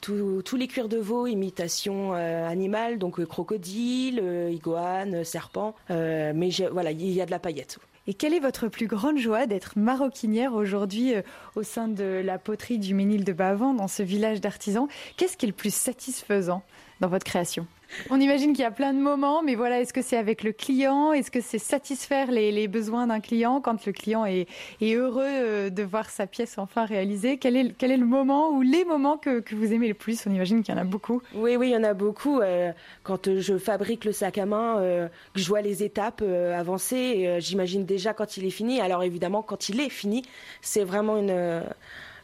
tous 0.00 0.56
les 0.56 0.68
cuirs 0.68 0.88
de 0.88 0.98
veau, 0.98 1.26
imitation 1.26 2.12
animale, 2.12 2.98
donc 2.98 3.24
crocodile, 3.24 4.22
iguane, 4.50 5.24
serpent. 5.24 5.74
mais 5.88 6.50
voilà, 6.70 6.92
il 6.92 7.10
y 7.10 7.20
a 7.20 7.26
de 7.26 7.30
la 7.32 7.40
paillette. 7.40 7.78
Et 8.08 8.14
quelle 8.14 8.32
est 8.32 8.40
votre 8.40 8.68
plus 8.68 8.86
grande 8.86 9.18
joie 9.18 9.46
d'être 9.46 9.74
maroquinière 9.76 10.54
aujourd'hui 10.54 11.14
euh, 11.14 11.20
au 11.56 11.62
sein 11.62 11.88
de 11.88 12.22
la 12.24 12.38
poterie 12.38 12.78
du 12.78 12.94
Ménil 12.94 13.22
de 13.22 13.34
Bavant, 13.34 13.74
dans 13.74 13.86
ce 13.86 14.02
village 14.02 14.40
d'artisans? 14.40 14.88
Qu'est-ce 15.18 15.36
qui 15.36 15.44
est 15.44 15.48
le 15.48 15.54
plus 15.54 15.74
satisfaisant 15.74 16.62
dans 17.00 17.08
votre 17.08 17.26
création? 17.26 17.66
On 18.10 18.20
imagine 18.20 18.52
qu'il 18.52 18.62
y 18.62 18.66
a 18.66 18.70
plein 18.70 18.92
de 18.92 18.98
moments, 18.98 19.42
mais 19.42 19.54
voilà, 19.54 19.80
est-ce 19.80 19.92
que 19.92 20.02
c'est 20.02 20.16
avec 20.16 20.42
le 20.42 20.52
client? 20.52 21.12
Est-ce 21.12 21.30
que 21.30 21.40
c'est 21.40 21.58
satisfaire 21.58 22.30
les, 22.30 22.68
besoins 22.68 23.06
d'un 23.06 23.20
client 23.20 23.60
quand 23.60 23.86
le 23.86 23.92
client 23.92 24.26
est, 24.26 24.46
heureux 24.82 25.24
euh, 25.24 25.70
de 25.70 25.82
voir 25.82 26.10
sa 26.10 26.26
pièce 26.26 26.58
enfin 26.58 26.84
réalisée? 26.84 27.38
Quel 27.38 27.56
est, 27.56 27.96
le 27.96 28.04
moment 28.04 28.50
ou 28.50 28.62
les 28.62 28.84
moments 28.84 29.16
que, 29.16 29.42
vous 29.54 29.72
aimez 29.72 29.88
le 29.88 29.94
plus? 29.94 30.26
On 30.26 30.30
imagine 30.30 30.62
qu'il 30.62 30.74
y 30.74 30.78
en 30.78 30.80
a 30.80 30.84
beaucoup. 30.84 31.22
Oui, 31.34 31.56
oui, 31.56 31.68
il 31.68 31.72
y 31.72 31.76
en 31.76 31.84
a 31.84 31.94
beaucoup. 31.94 32.40
Euh, 32.40 32.72
quand 33.02 33.38
je 33.38 33.58
fabrique 33.58 34.04
le 34.04 34.12
sac 34.12 34.38
à 34.38 34.46
main, 34.46 34.78
euh, 34.78 35.08
que 35.34 35.40
je 35.40 35.48
vois 35.48 35.62
les 35.62 35.82
étapes 35.82 36.22
avancer, 36.22 37.36
j'imagine 37.40 37.84
déjà 37.84 38.12
quand 38.12 38.36
il 38.36 38.44
est 38.44 38.50
fini. 38.50 38.80
Alors 38.80 39.02
évidemment, 39.02 39.42
quand 39.42 39.68
il 39.68 39.80
est 39.80 39.88
fini, 39.88 40.22
c'est 40.60 40.84
vraiment 40.84 41.16
une 41.16 41.62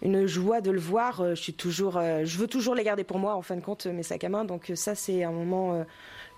une 0.02 0.26
joie 0.26 0.60
de 0.60 0.70
le 0.70 0.80
voir. 0.80 1.20
Euh, 1.20 1.34
je 1.34 1.42
suis 1.42 1.54
toujours, 1.54 1.96
euh, 1.96 2.22
je 2.24 2.38
veux 2.38 2.46
toujours 2.46 2.74
les 2.74 2.84
garder 2.84 3.04
pour 3.04 3.18
moi 3.18 3.34
en 3.34 3.42
fin 3.42 3.56
de 3.56 3.60
compte 3.60 3.86
mes 3.86 4.02
sacs 4.02 4.24
à 4.24 4.28
main. 4.28 4.44
Donc 4.44 4.70
euh, 4.70 4.74
ça 4.74 4.94
c'est 4.94 5.24
un 5.24 5.32
moment 5.32 5.84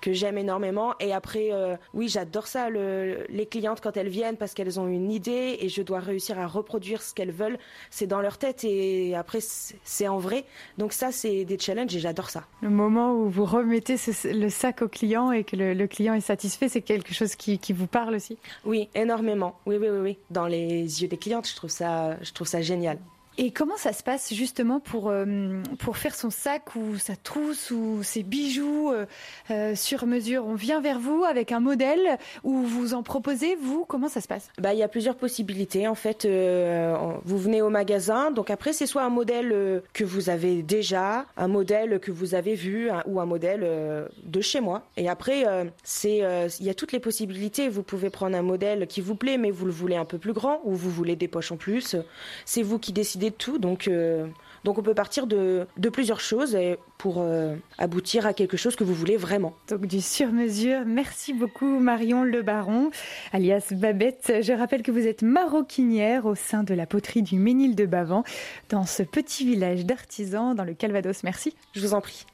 que 0.01 0.13
j'aime 0.13 0.39
énormément. 0.39 0.95
Et 1.01 1.13
après, 1.13 1.51
oui, 1.95 2.09
j'adore 2.09 2.47
ça, 2.47 2.69
les 2.71 3.47
clientes 3.51 3.81
quand 3.81 3.97
elles 3.97 4.09
viennent 4.09 4.37
parce 4.37 4.53
qu'elles 4.53 4.79
ont 4.79 4.87
une 4.87 5.11
idée 5.11 5.57
et 5.61 5.69
je 5.69 5.83
dois 5.83 6.01
réussir 6.01 6.39
à 6.39 6.47
reproduire 6.47 7.03
ce 7.03 7.15
qu'elles 7.15 7.33
veulent. 7.33 7.59
C'est 7.91 8.07
dans 8.07 8.21
leur 8.21 8.39
tête 8.39 8.65
et 8.65 9.15
après, 9.15 9.39
c'est 9.41 10.09
en 10.09 10.19
vrai. 10.19 10.45
Donc 10.77 10.93
ça, 10.93 11.13
c'est 11.13 11.45
des 11.45 11.59
challenges 11.59 11.95
et 11.97 11.99
j'adore 11.99 12.31
ça. 12.31 12.45
Le 12.61 12.71
moment 12.71 13.15
où 13.15 13.29
vous 13.29 13.45
remettez 13.45 13.97
le 14.25 14.49
sac 14.49 14.83
au 14.83 14.89
client 14.89 15.33
et 15.33 15.45
que 15.45 15.57
le, 15.57 15.87
client 15.87 16.15
est 16.15 16.21
satisfait, 16.21 16.69
c'est 16.69 16.83
quelque 16.83 17.15
chose 17.15 17.35
qui, 17.35 17.59
qui, 17.59 17.73
vous 17.73 17.87
parle 17.87 18.15
aussi? 18.15 18.39
Oui, 18.65 18.89
énormément. 18.95 19.59
Oui, 19.67 19.77
oui, 19.81 19.89
oui, 19.89 19.99
oui. 20.01 20.19
Dans 20.31 20.47
les 20.47 21.03
yeux 21.03 21.09
des 21.09 21.17
clientes, 21.17 21.49
je 21.49 21.57
trouve 21.57 21.71
ça, 21.71 22.17
je 22.23 22.33
trouve 22.33 22.47
ça 22.47 22.61
génial. 22.61 22.99
Et 23.39 23.51
comment 23.51 23.77
ça 23.77 23.93
se 23.93 24.03
passe 24.03 24.33
justement 24.33 24.81
pour, 24.81 25.11
euh, 25.11 25.61
pour 25.79 25.99
faire 25.99 26.15
son 26.15 26.31
sac 26.31 26.75
ou 26.75 26.97
sa 26.97 27.17
trousse 27.17 27.71
ou 27.71 28.03
ses 28.03 28.23
bijoux 28.23 28.91
euh, 28.93 29.05
euh, 29.51 29.75
sur 29.75 30.07
mesure? 30.07 30.47
On 30.47 30.55
vient 30.55 30.81
vers 30.81 30.99
vous 30.99 31.23
avec 31.23 31.53
un 31.53 31.61
modèle 31.61 32.19
ou 32.45 32.63
vous 32.63 32.95
en 32.95 33.03
proposez, 33.03 33.55
vous? 33.61 33.85
Comment 33.85 34.09
ça 34.09 34.23
se 34.23 34.29
passe? 34.29 34.49
Bah, 34.59 34.73
Il 34.73 34.79
y 34.79 34.83
a 34.83 34.89
plusieurs 34.89 35.17
possibilités. 35.17 35.87
En 35.87 35.95
fait, 35.95 36.27
vous 36.27 37.39
venez 37.39 37.61
au 37.61 37.69
magasin, 37.69 38.31
donc 38.31 38.51
après 38.51 38.73
c'est 38.73 38.87
soit 38.87 39.03
un 39.03 39.11
modèle 39.11 39.83
que 39.93 40.05
vous 40.05 40.31
avez 40.31 40.63
déjà, 40.63 41.27
un 41.37 41.49
modèle 41.49 42.01
que 42.01 42.11
vous 42.11 42.35
avez 42.35 42.55
vu 42.55 42.91
ou 43.07 43.21
un 43.21 43.27
modèle 43.27 44.09
de 44.23 44.41
chez 44.41 44.61
moi. 44.61 44.83
Et 44.97 45.09
après, 45.09 45.45
c'est 45.85 46.23
il 46.59 46.65
y 46.65 46.71
a 46.71 46.75
toutes 46.75 46.93
les 46.93 47.01
possibilités. 47.01 47.69
Vous 47.69 47.83
pouvez 47.83 48.09
prendre 48.11 48.37
un 48.37 48.43
modèle 48.43 48.87
qui 48.87 49.01
vous 49.01 49.15
plaît, 49.15 49.37
mais 49.37 49.51
vous 49.51 49.67
le 49.67 49.73
voulez 49.73 49.97
un 49.97 50.05
peu 50.05 50.19
plus 50.19 50.33
grand 50.33 50.61
ou 50.65 50.75
vous 50.75 50.91
voulez 50.91 51.17
des 51.17 51.29
poches 51.29 51.53
en 51.53 51.57
plus. 51.57 51.97
C'est 52.45 52.63
vous 52.63 52.79
qui 52.79 52.93
décidez 52.93 53.26
tout. 53.31 53.59
Donc, 53.59 53.89
euh, 53.89 54.27
donc 54.65 54.79
on 54.79 54.83
peut 54.83 54.95
partir 54.95 55.27
de, 55.27 55.67
de 55.77 55.89
plusieurs 55.89 56.21
choses 56.21 56.57
pour 56.99 57.17
euh, 57.19 57.55
aboutir 57.79 58.27
à 58.27 58.33
quelque 58.33 58.57
chose 58.57 58.77
que 58.77 58.85
vous 58.85 58.95
voulez 58.95 59.17
vraiment. 59.17 59.55
Donc 59.69 59.87
du 59.87 60.01
sur-mesure. 60.01 60.81
Merci 60.87 61.33
beaucoup 61.33 61.79
Marion 61.79 62.25
Le 62.25 62.43
Baron, 62.43 62.91
alias 63.33 63.69
Babette. 63.71 64.33
Je 64.41 64.53
rappelle 64.53 64.83
que 64.83 64.91
vous 64.91 65.07
êtes 65.07 65.23
maroquinière 65.23 66.27
au 66.27 66.35
sein 66.35 66.63
de 66.63 66.75
la 66.75 66.87
poterie 66.87 67.23
du 67.23 67.37
Ménil 67.37 67.75
de 67.75 67.87
Bavant, 67.87 68.25
dans 68.69 68.87
ce 68.87 69.03
petit 69.03 69.45
village 69.45 69.85
d'artisans 69.85 70.55
dans 70.55 70.65
le 70.65 70.75
Calvados. 70.75 71.23
Merci. 71.23 71.55
Je 71.73 71.81
vous 71.81 71.95
en 71.95 72.01
prie. 72.01 72.27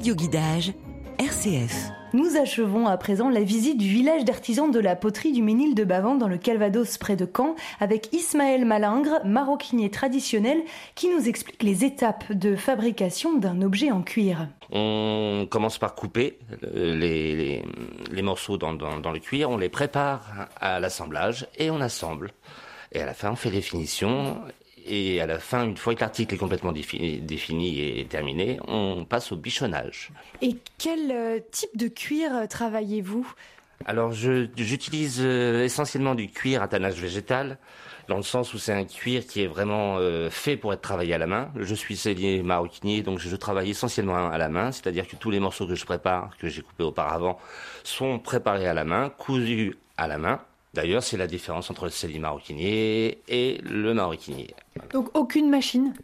Radio 0.00 0.14
Guidage, 0.14 0.72
RCF. 1.18 1.90
Nous 2.14 2.38
achevons 2.38 2.86
à 2.86 2.96
présent 2.96 3.28
la 3.28 3.42
visite 3.42 3.76
du 3.76 3.86
village 3.86 4.24
d'artisans 4.24 4.70
de 4.70 4.80
la 4.80 4.96
poterie 4.96 5.32
du 5.32 5.42
Ménil 5.42 5.74
de 5.74 5.84
Bavant 5.84 6.14
dans 6.14 6.26
le 6.26 6.38
Calvados 6.38 6.96
près 6.96 7.16
de 7.16 7.28
Caen 7.30 7.54
avec 7.80 8.10
Ismaël 8.14 8.64
Malingre, 8.64 9.20
maroquinier 9.26 9.90
traditionnel, 9.90 10.62
qui 10.94 11.10
nous 11.10 11.28
explique 11.28 11.62
les 11.62 11.84
étapes 11.84 12.32
de 12.32 12.56
fabrication 12.56 13.36
d'un 13.36 13.60
objet 13.60 13.90
en 13.90 14.00
cuir. 14.00 14.48
On 14.72 15.46
commence 15.50 15.76
par 15.76 15.94
couper 15.94 16.38
les, 16.72 17.62
morceaux 18.22 18.56
dans, 18.56 18.72
dans, 18.72 19.12
le 19.12 19.18
cuir, 19.18 19.50
on 19.50 19.58
les 19.58 19.68
prépare 19.68 20.48
à 20.58 20.80
l'assemblage 20.80 21.46
et 21.58 21.70
on 21.70 21.82
assemble. 21.82 22.30
Et 22.92 23.02
à 23.02 23.06
la 23.06 23.12
fin, 23.12 23.32
on 23.32 23.36
fait 23.36 23.50
les 23.50 23.60
finitions 23.60 24.38
et 24.90 25.20
à 25.20 25.26
la 25.26 25.38
fin, 25.38 25.64
une 25.64 25.76
fois 25.76 25.94
que 25.94 26.00
l'article 26.00 26.34
est 26.34 26.38
complètement 26.38 26.72
défini, 26.72 27.80
et 27.80 28.04
terminé, 28.06 28.58
on 28.66 29.04
passe 29.04 29.30
au 29.30 29.36
bichonnage. 29.36 30.10
Et 30.42 30.56
quel 30.78 31.12
euh, 31.12 31.38
type 31.50 31.76
de 31.76 31.86
cuir 31.86 32.34
euh, 32.34 32.46
travaillez-vous? 32.46 33.32
Alors, 33.86 34.12
j'utilise 34.12 35.20
euh, 35.22 35.64
essentiellement 35.64 36.14
du 36.14 36.28
cuir 36.28 36.62
à 36.62 36.68
tannage 36.68 37.00
végétal, 37.00 37.58
dans 38.08 38.16
le 38.16 38.22
sens 38.22 38.52
où 38.52 38.58
c'est 38.58 38.72
un 38.72 38.84
cuir 38.84 39.24
qui 39.24 39.42
est 39.42 39.46
vraiment 39.46 39.98
fait 40.30 40.56
pour 40.56 40.72
être 40.72 40.80
travaillé 40.80 41.14
à 41.14 41.18
la 41.18 41.28
main. 41.28 41.52
Je 41.54 41.74
suis 41.76 41.96
cellier 41.96 42.42
maroquinier, 42.42 43.02
donc 43.02 43.20
je 43.20 43.36
travaille 43.36 43.70
essentiellement 43.70 44.28
à 44.28 44.36
la 44.36 44.48
main, 44.48 44.72
c'est-à-dire 44.72 45.06
que 45.06 45.14
tous 45.14 45.30
les 45.30 45.38
morceaux 45.38 45.68
que 45.68 45.76
je 45.76 45.84
prépare, 45.84 46.36
que 46.38 46.48
j'ai 46.48 46.62
coupés 46.62 46.82
auparavant, 46.82 47.38
sont 47.84 48.18
préparés 48.18 48.66
à 48.66 48.74
la 48.74 48.82
main, 48.82 49.10
cousus 49.10 49.78
à 49.96 50.08
la 50.08 50.18
main. 50.18 50.40
D'ailleurs, 50.72 51.02
c'est 51.02 51.16
la 51.16 51.26
différence 51.26 51.68
entre 51.70 51.84
le 51.84 51.90
cellier 51.90 52.20
maroquinier 52.20 53.18
et 53.28 53.58
le 53.64 53.92
maroquinier. 53.92 54.54
Donc 54.92 55.08
aucune 55.16 55.50
machine 55.50 55.94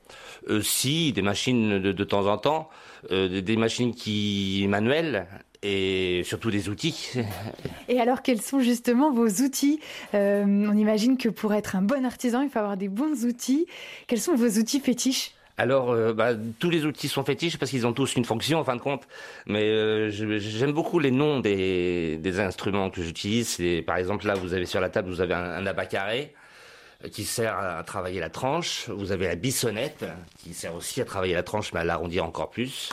euh, 0.48 0.60
Si, 0.60 1.12
des 1.12 1.22
machines 1.22 1.78
de, 1.78 2.04
temps 2.04 2.26
en 2.26 2.36
temps, 2.36 2.68
euh, 3.12 3.40
des, 3.40 3.56
machines 3.56 3.94
qui 3.94 4.66
manuelles 4.68 5.28
et 5.62 6.22
surtout 6.24 6.50
des 6.50 6.68
outils. 6.68 7.12
Et 7.88 8.00
alors, 8.00 8.22
quels 8.22 8.42
sont 8.42 8.60
justement 8.60 9.12
vos 9.12 9.28
outils 9.28 9.80
euh, 10.14 10.44
On 10.44 10.76
imagine 10.76 11.16
que 11.16 11.28
pour 11.28 11.54
être 11.54 11.76
un 11.76 11.82
bon 11.82 12.04
artisan, 12.04 12.42
il 12.42 12.50
faut 12.50 12.58
avoir 12.58 12.76
des 12.76 12.88
bons 12.88 13.24
outils. 13.24 13.66
Quels 14.08 14.20
sont 14.20 14.34
vos 14.34 14.58
outils 14.58 14.80
fétiches? 14.80 15.35
Alors, 15.58 15.90
euh, 15.90 16.12
bah, 16.12 16.32
tous 16.58 16.68
les 16.68 16.84
outils 16.84 17.08
sont 17.08 17.24
fétiches 17.24 17.56
parce 17.56 17.70
qu'ils 17.70 17.86
ont 17.86 17.94
tous 17.94 18.16
une 18.16 18.26
fonction 18.26 18.58
en 18.58 18.64
fin 18.64 18.76
de 18.76 18.80
compte. 18.80 19.04
Mais 19.46 19.62
euh, 19.62 20.10
j'aime 20.10 20.72
beaucoup 20.72 20.98
les 20.98 21.10
noms 21.10 21.40
des, 21.40 22.38
instruments 22.38 22.90
que 22.90 23.02
j'utilise. 23.02 23.58
Par 23.86 23.96
exemple, 23.96 24.26
là, 24.26 24.34
vous 24.34 24.52
avez 24.52 24.66
sur 24.66 24.80
la 24.80 24.90
table, 24.90 25.08
vous 25.08 25.22
avez 25.22 25.34
un, 25.34 25.66
un 25.66 25.84
carré 25.86 26.34
euh, 27.04 27.08
qui 27.08 27.24
sert 27.24 27.56
à 27.58 27.82
travailler 27.84 28.20
la 28.20 28.28
tranche. 28.28 28.88
Vous 28.90 29.12
avez 29.12 29.28
la 29.28 29.36
bissonnette 29.36 30.04
qui 30.38 30.52
sert 30.52 30.74
aussi 30.74 31.00
à 31.00 31.06
travailler 31.06 31.34
la 31.34 31.42
tranche, 31.42 31.72
mais 31.72 31.80
à 31.80 31.84
l'arrondir 31.84 32.24
encore 32.26 32.50
plus. 32.50 32.92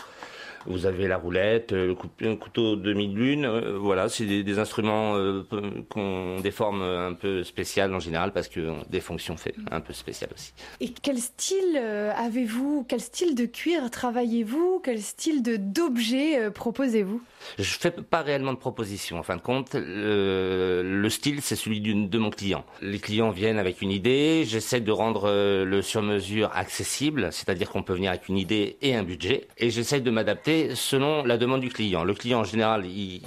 Vous 0.66 0.86
avez 0.86 1.08
la 1.08 1.18
roulette, 1.18 1.72
le 1.72 2.36
couteau 2.36 2.76
demi-lune. 2.76 3.48
voilà, 3.78 4.10
c'est 4.10 4.26
des, 4.26 4.60
instruments 4.60 5.16
qui 5.50 5.98
ont 5.98 6.40
des 6.40 6.52
formes 6.52 6.82
un 6.82 7.14
peu 7.14 7.44
spéciales 7.44 7.94
en 7.94 8.00
général 8.00 8.32
parce 8.32 8.48
que 8.48 8.74
des 8.90 9.00
fonctions 9.00 9.36
fait 9.36 9.56
un 9.72 9.82
peu 9.82 9.94
spéciales 9.94 10.30
aussi. 10.34 10.54
Et 10.80 10.90
quel 10.90 11.18
style 11.18 11.78
avez-vous 12.16 12.86
Quel 12.88 13.02
style 13.02 13.36
de 13.36 13.46
cuir 13.46 13.90
travaillez-vous? 13.90 14.82
Quel 14.84 15.02
style 15.02 15.42
de 15.42 15.58
d'objet 15.58 16.52
proposez-vous? 16.52 17.22
Je 17.58 17.64
fais 17.64 17.92
pas 17.92 18.22
réellement 18.22 18.54
de 18.54 18.58
propositions. 18.58 19.20
En 19.20 19.24
fin 19.24 19.36
de 19.36 19.42
compte, 19.42 19.76
le, 19.76 21.08
style 21.10 21.42
c'est 21.42 21.56
celui 21.56 21.82
de 21.82 22.18
mon 22.18 22.30
client. 22.30 22.64
Les 22.82 23.00
clients 23.00 23.32
viennent 23.32 23.60
avec 23.60 23.82
une 23.82 23.92
idée. 23.92 24.44
J'essaie 24.46 24.82
de 24.82 24.92
rendre 24.92 25.30
le 25.64 25.82
sur-mesure 25.82 26.52
accessible, 26.54 27.30
c'est-à-dire 27.32 27.70
qu'on 27.70 27.84
peut 27.84 27.94
venir 27.94 28.12
avec 28.12 28.30
une 28.30 28.38
idée 28.38 28.78
et 28.82 28.96
un 28.96 29.04
budget. 29.04 29.48
Et 29.58 29.70
j'essaie 29.70 30.02
de 30.02 30.12
m'adapter 30.12 30.53
selon 30.76 31.24
la 31.24 31.38
demande 31.38 31.62
du 31.62 31.70
client. 31.70 32.04
Le 32.04 32.14
client, 32.14 32.40
en 32.40 32.44
général, 32.44 32.86
il, 32.86 33.22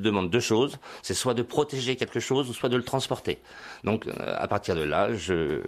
demande 0.00 0.30
deux 0.30 0.40
choses. 0.40 0.78
C'est 1.02 1.14
soit 1.14 1.34
de 1.34 1.42
protéger 1.42 1.96
quelque 1.96 2.20
chose, 2.20 2.48
ou 2.50 2.54
soit 2.54 2.68
de 2.68 2.76
le 2.76 2.82
transporter. 2.82 3.38
Donc, 3.84 4.06
euh, 4.06 4.12
à 4.16 4.48
partir 4.48 4.74
de 4.74 4.82
là, 4.82 5.12
je, 5.14 5.60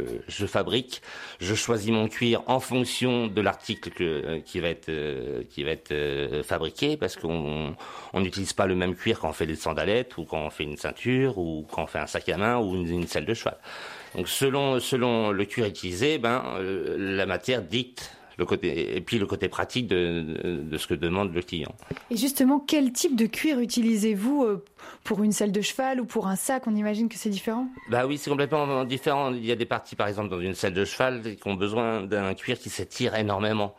fabrique, 0.46 1.02
je 1.40 1.54
choisis 1.54 1.90
mon 1.90 2.08
cuir 2.08 2.42
en 2.46 2.60
fonction 2.60 3.26
de 3.26 3.40
l'article 3.40 3.90
euh, 4.00 4.40
qui 4.40 4.60
va 4.60 4.68
être, 4.68 4.88
euh, 5.92 6.42
fabriqué, 6.42 6.96
parce 6.96 7.16
qu'on 7.16 7.74
n'utilise 8.14 8.52
pas 8.52 8.66
le 8.66 8.74
même 8.74 8.94
cuir 8.94 9.20
quand 9.20 9.28
on 9.28 9.32
fait 9.32 9.46
des 9.46 9.56
sandalettes, 9.56 10.16
ou 10.18 10.24
quand 10.24 10.46
on 10.46 10.50
fait 10.50 10.64
une 10.64 10.76
ceinture, 10.76 11.38
ou 11.38 11.66
quand 11.70 11.84
on 11.84 11.86
fait 11.86 11.98
un 11.98 12.06
sac 12.06 12.28
à 12.28 12.36
main, 12.36 12.58
ou 12.58 12.74
une, 12.74 13.06
selle 13.06 13.26
de 13.26 13.34
cheval. 13.34 13.58
Donc 14.14 14.28
selon 14.28 14.80
selon 14.80 15.30
le 15.30 15.44
cuir 15.44 15.66
utilisé, 15.66 16.18
ben 16.18 16.42
la 16.96 17.26
matière 17.26 17.62
dicte 17.62 18.16
le 18.38 18.44
côté 18.44 18.96
et 18.96 19.00
puis 19.00 19.18
le 19.18 19.26
côté 19.26 19.48
pratique 19.48 19.86
de, 19.86 20.62
de, 20.62 20.76
ce 20.78 20.86
que 20.86 20.94
demande 20.94 21.34
le 21.34 21.42
client. 21.42 21.74
Et 22.10 22.16
justement, 22.16 22.58
quel 22.60 22.92
type 22.92 23.16
de 23.16 23.26
cuir 23.26 23.58
utilisez-vous 23.60 24.44
euh, 24.44 24.64
pour 25.04 25.22
une 25.22 25.32
selle 25.32 25.52
de 25.52 25.60
cheval 25.60 26.00
ou 26.00 26.04
pour 26.04 26.26
un 26.26 26.36
sac 26.36 26.64
On 26.66 26.74
imagine 26.74 27.08
que 27.08 27.16
c'est 27.16 27.30
différent. 27.30 27.68
Bah 27.88 28.06
oui, 28.06 28.18
c'est 28.18 28.30
complètement 28.30 28.84
différent. 28.84 29.32
Il 29.32 29.44
y 29.44 29.52
a 29.52 29.56
des 29.56 29.66
parties, 29.66 29.96
par 29.96 30.08
exemple, 30.08 30.30
dans 30.30 30.40
une 30.40 30.54
selle 30.54 30.74
de 30.74 30.84
cheval, 30.84 31.22
qui 31.22 31.48
ont 31.48 31.54
besoin 31.54 32.02
d'un 32.02 32.34
cuir 32.34 32.58
qui 32.58 32.70
s'étire 32.70 33.14
énormément. 33.14 33.74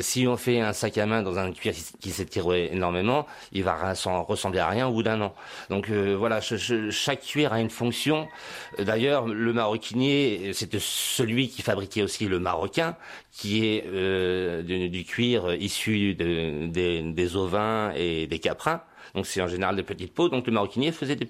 Si 0.00 0.26
on 0.26 0.36
fait 0.36 0.60
un 0.60 0.72
sac 0.72 0.98
à 0.98 1.06
main 1.06 1.22
dans 1.22 1.38
un 1.38 1.52
cuir 1.52 1.74
qui 2.00 2.10
s'étire 2.10 2.52
énormément, 2.52 3.26
il 3.52 3.64
va 3.64 3.92
ressembler 3.94 4.60
à 4.60 4.68
rien 4.68 4.88
au 4.88 4.92
bout 4.92 5.02
d'un 5.02 5.20
an. 5.20 5.34
Donc 5.70 5.90
euh, 5.90 6.14
voilà, 6.18 6.40
chaque 6.40 7.20
cuir 7.20 7.52
a 7.52 7.60
une 7.60 7.70
fonction. 7.70 8.28
D'ailleurs, 8.78 9.26
le 9.26 9.52
maroquinier, 9.52 10.52
c'était 10.52 10.78
celui 10.80 11.48
qui 11.48 11.62
fabriquait 11.62 12.02
aussi 12.02 12.26
le 12.26 12.38
marocain, 12.38 12.96
qui 13.32 13.66
est 13.66 13.84
euh, 13.86 14.62
du, 14.62 15.04
cuir 15.04 15.54
issu 15.54 16.14
des 16.14 17.36
ovins 17.36 17.92
et 17.94 18.26
des 18.26 18.38
caprins. 18.38 18.82
Donc 19.14 19.26
c'est 19.26 19.40
en 19.40 19.46
général 19.46 19.76
des 19.76 19.82
petites 19.82 20.12
peaux. 20.12 20.28
Donc 20.28 20.46
le 20.46 20.52
maroquinier 20.52 20.92
faisait 20.92 21.16
des, 21.16 21.24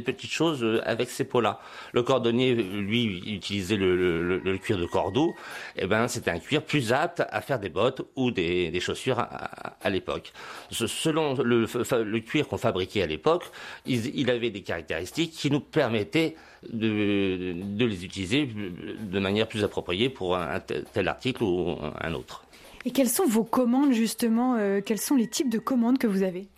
petites 0.00 0.30
choses 0.30 0.64
euh, 0.64 0.80
avec 0.84 1.10
ces 1.10 1.24
peaux-là. 1.24 1.60
Le 1.92 2.02
cordonnier, 2.02 2.54
lui, 2.54 3.22
utilisait 3.34 3.76
le, 3.76 4.58
cuir 4.58 4.78
de 4.78 4.86
cordeau. 4.86 5.34
Et 5.76 5.82
eh 5.82 5.86
ben 5.86 6.08
c'était 6.08 6.30
un 6.30 6.38
cuir 6.38 6.62
plus 6.62 6.92
apte 6.92 7.22
à 7.30 7.40
faire 7.40 7.60
des 7.60 7.68
bottes 7.68 8.02
ou 8.16 8.30
des, 8.30 8.78
chaussures 8.80 9.18
à, 9.18 9.90
l'époque. 9.90 10.32
Selon 10.70 11.34
le, 11.34 12.18
cuir 12.18 12.48
qu'on 12.48 12.58
fabriquait 12.58 13.02
à 13.02 13.06
l'époque, 13.06 13.44
il, 13.86 14.30
avait 14.30 14.50
des 14.50 14.62
caractéristiques 14.62 15.32
qui 15.32 15.50
nous 15.50 15.60
permettaient 15.60 16.36
de, 16.72 17.84
les 17.84 18.04
utiliser 18.04 18.46
de 18.46 19.18
manière 19.18 19.48
plus 19.48 19.64
appropriée 19.64 20.08
pour 20.08 20.36
un 20.36 20.60
tel 20.60 21.08
article 21.08 21.42
ou 21.44 21.76
un 22.00 22.14
autre. 22.14 22.44
Et 22.84 22.90
quelles 22.90 23.08
sont 23.08 23.26
vos 23.26 23.44
commandes 23.44 23.92
justement 23.92 24.56
euh, 24.56 24.80
Quels 24.84 25.00
sont 25.00 25.16
les 25.16 25.26
types 25.26 25.50
de 25.50 25.58
commandes 25.58 25.98
que 25.98 26.06
vous 26.06 26.22
avez? 26.22 26.48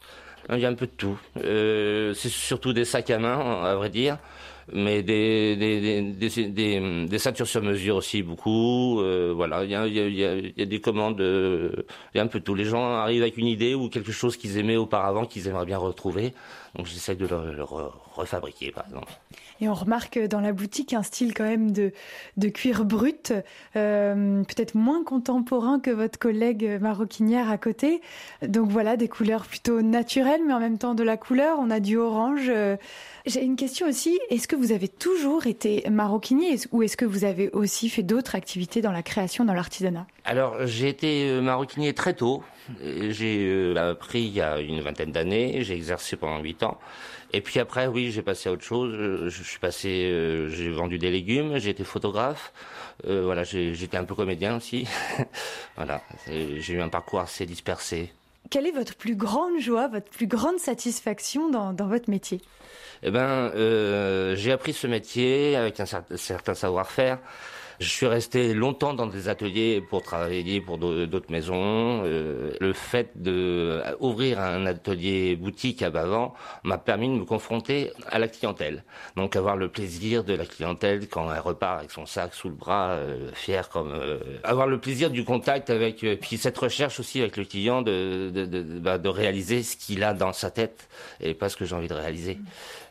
Il 0.51 0.59
y 0.59 0.67
a 0.67 0.69
un 0.69 0.75
peu 0.75 0.87
de 0.87 0.93
tout. 0.97 1.19
Euh, 1.39 2.15
c'est 2.15 2.29
surtout 2.29 2.73
des 2.73 2.85
sacs 2.85 3.11
à 3.11 3.19
main, 3.19 3.63
à 3.63 3.75
vrai 3.75 3.91
dire, 3.91 4.19
mais 4.73 5.03
des, 5.03 5.57
des, 5.57 6.01
des, 6.01 7.07
des, 7.07 7.19
ceintures 7.19 7.47
sur 7.47 7.63
mesure 7.63 7.97
aussi, 7.97 8.23
beaucoup. 8.23 9.01
Euh, 9.01 9.33
voilà, 9.35 9.65
il 9.65 9.71
y 9.71 9.75
a, 9.75 9.87
y 9.87 10.01
a, 10.01 10.07
il 10.07 10.53
y 10.57 10.63
a, 10.63 10.67
des 10.67 10.81
commandes, 10.81 11.21
euh, 11.21 11.85
il 12.15 12.19
y 12.19 12.21
a 12.21 12.25
un 12.25 12.27
peu 12.27 12.41
de 12.41 12.45
tout. 12.45 12.55
Les 12.55 12.65
gens 12.65 12.95
arrivent 12.95 13.23
avec 13.23 13.37
une 13.37 13.47
idée 13.47 13.75
ou 13.75 13.89
quelque 13.89 14.13
chose 14.13 14.37
qu'ils 14.37 14.59
aimaient 14.59 14.77
auparavant, 14.77 15.27
qu'ils 15.27 15.49
aimeraient 15.49 15.67
bien 15.67 15.79
retrouver. 15.79 16.35
Donc 16.75 16.87
j'essaie 16.87 17.15
de 17.17 17.27
le, 17.27 17.65
refabriquer, 18.15 18.71
par 18.71 18.87
exemple. 18.87 19.13
Et 19.61 19.69
on 19.69 19.75
remarque 19.75 20.19
dans 20.19 20.41
la 20.41 20.53
boutique 20.53 20.95
un 20.95 21.03
style 21.03 21.35
quand 21.35 21.45
même 21.45 21.71
de, 21.71 21.93
de 22.39 22.49
cuir 22.49 22.85
brut, 22.85 23.33
euh, 23.77 24.43
peut-être 24.45 24.75
moins 24.75 25.05
contemporain 25.05 25.81
que 25.81 25.91
votre 25.91 26.19
collègue 26.19 26.79
maroquinière 26.81 27.51
à 27.51 27.59
côté. 27.59 28.01
Donc 28.47 28.71
voilà, 28.71 28.97
des 28.97 29.09
couleurs 29.09 29.45
plutôt 29.45 29.83
naturelles, 29.83 30.41
mais 30.47 30.55
en 30.55 30.61
même 30.61 30.79
temps 30.79 30.95
de 30.95 31.03
la 31.03 31.19
couleur. 31.19 31.59
On 31.61 31.71
a 31.71 31.79
du 31.79 31.99
orange. 31.99 32.49
Euh. 32.49 32.77
J'ai 33.27 33.45
une 33.45 33.57
question 33.57 33.87
aussi. 33.87 34.19
Est-ce 34.31 34.49
que 34.49 34.57
vous 34.57 34.73
avez 34.73 34.89
toujours 34.89 35.47
été 35.47 35.85
maroquinier? 35.91 36.57
Ou 36.73 36.83
est-ce 36.83 36.97
que 36.97 37.05
vous 37.05 37.25
avez 37.25 37.51
aussi 37.51 37.89
fait 37.89 38.03
d'autres 38.03 38.35
activités 38.35 38.81
dans 38.81 38.93
la 38.93 39.03
création, 39.03 39.45
dans 39.45 39.55
l'artisanat? 39.55 40.07
Alors 40.25 40.67
j'ai 40.67 40.89
été 40.89 41.29
euh, 41.29 41.41
maroquinier 41.41 41.95
très 41.95 42.15
tôt. 42.15 42.43
J'ai 42.81 43.47
euh, 43.49 43.91
appris 43.91 44.23
il 44.23 44.33
y 44.33 44.41
a 44.41 44.61
une 44.61 44.81
vingtaine 44.81 45.13
d'années, 45.13 45.63
j'ai 45.65 45.75
exercé 45.75 46.17
pendant 46.17 46.41
huit 46.41 46.63
ans. 46.63 46.79
Et 47.33 47.41
puis 47.41 47.59
après, 47.61 47.87
oui, 47.87 48.11
j'ai 48.11 48.23
passé 48.23 48.49
à 48.49 48.53
autre 48.53 48.63
chose. 48.63 49.29
Je, 49.29 49.43
suis 49.43 49.59
passé, 49.59 50.05
euh, 50.05 50.49
j'ai 50.49 50.71
vendu 50.71 50.99
des 50.99 51.11
légumes, 51.11 51.59
j'ai 51.59 51.71
été 51.71 51.83
photographe. 51.83 52.53
Euh, 53.07 53.23
voilà, 53.25 53.43
j'étais 53.43 53.97
un 53.97 54.05
peu 54.05 54.15
comédien 54.15 54.57
aussi. 54.57 54.87
voilà, 55.77 56.03
j'ai 56.27 56.75
eu 56.75 56.81
un 56.81 56.91
parcours 56.91 57.21
assez 57.21 57.47
dispersé. 57.47 58.13
Quelle 58.51 58.67
est 58.67 58.73
votre 58.73 58.97
plus 58.97 59.17
grande 59.17 59.59
joie, 59.61 59.89
votre 59.89 60.11
plus 60.11 60.27
grande 60.27 60.59
satisfaction 60.59 61.49
dans, 61.49 61.73
dans 61.73 61.87
votre 61.87 62.11
métier? 62.11 62.41
Eh 63.03 63.11
ben, 63.11 63.51
j'ai 64.37 64.53
appris 64.53 64.75
ce 64.75 64.87
métier 64.87 65.57
avec 65.57 65.81
un 65.81 65.87
certain 65.87 66.55
savoir-faire. 66.55 67.19
Je 67.83 67.89
suis 67.89 68.07
resté 68.07 68.55
longtemps 68.55 68.95
dans 68.95 69.09
des 69.09 69.29
ateliers 69.29 69.81
pour 69.81 70.03
travailler 70.03 70.61
pour 70.61 70.79
d'autres 70.79 71.33
maisons. 71.33 72.03
Euh, 72.05 72.53
le 72.61 72.73
fait 72.73 73.11
de 73.17 73.83
ouvrir 73.99 74.39
un 74.39 74.67
atelier 74.67 75.35
boutique 75.35 75.83
à 75.83 75.91
Bavant 75.91 76.33
m'a 76.63 76.79
permis 76.79 77.09
de 77.09 77.15
me 77.15 77.25
confronter 77.25 77.91
à 78.09 78.21
la 78.21 78.29
clientèle. 78.29 78.85
Donc 79.17 79.35
avoir 79.35 79.57
le 79.57 79.69
plaisir 79.69 80.23
de 80.23 80.33
la 80.33 80.47
clientèle 80.47 81.09
quand 81.09 81.33
elle 81.33 81.41
repart 81.41 81.81
avec 81.81 81.91
son 81.91 82.07
sac 82.07 82.35
sous 82.35 82.51
le 82.51 82.55
bras, 82.55 82.91
euh, 82.91 83.33
fier 83.35 83.69
comme 83.69 83.91
euh, 83.91 84.21
avoir 84.45 84.69
le 84.69 84.79
plaisir 84.79 85.11
du 85.11 85.25
contact 85.25 85.69
avec 85.69 86.07
puis 86.21 86.37
cette 86.37 86.59
recherche 86.59 87.01
aussi 87.01 87.21
avec 87.21 87.37
le 87.37 87.45
client 87.45 87.83
de 87.83 88.31
de, 88.33 88.47
de, 88.47 88.79
bah, 88.79 88.99
de 88.99 89.09
réaliser 89.09 89.65
ce 89.65 89.77
qu'il 89.77 90.05
a 90.05 90.15
dans 90.15 90.33
sa 90.33 90.53
tête 90.53 90.89
et 91.21 91.35
pas 91.35 91.49
ce 91.49 91.57
que 91.57 91.65
j'ai 91.65 91.75
envie 91.75 91.89
de 91.89 91.95
réaliser. 91.95 92.39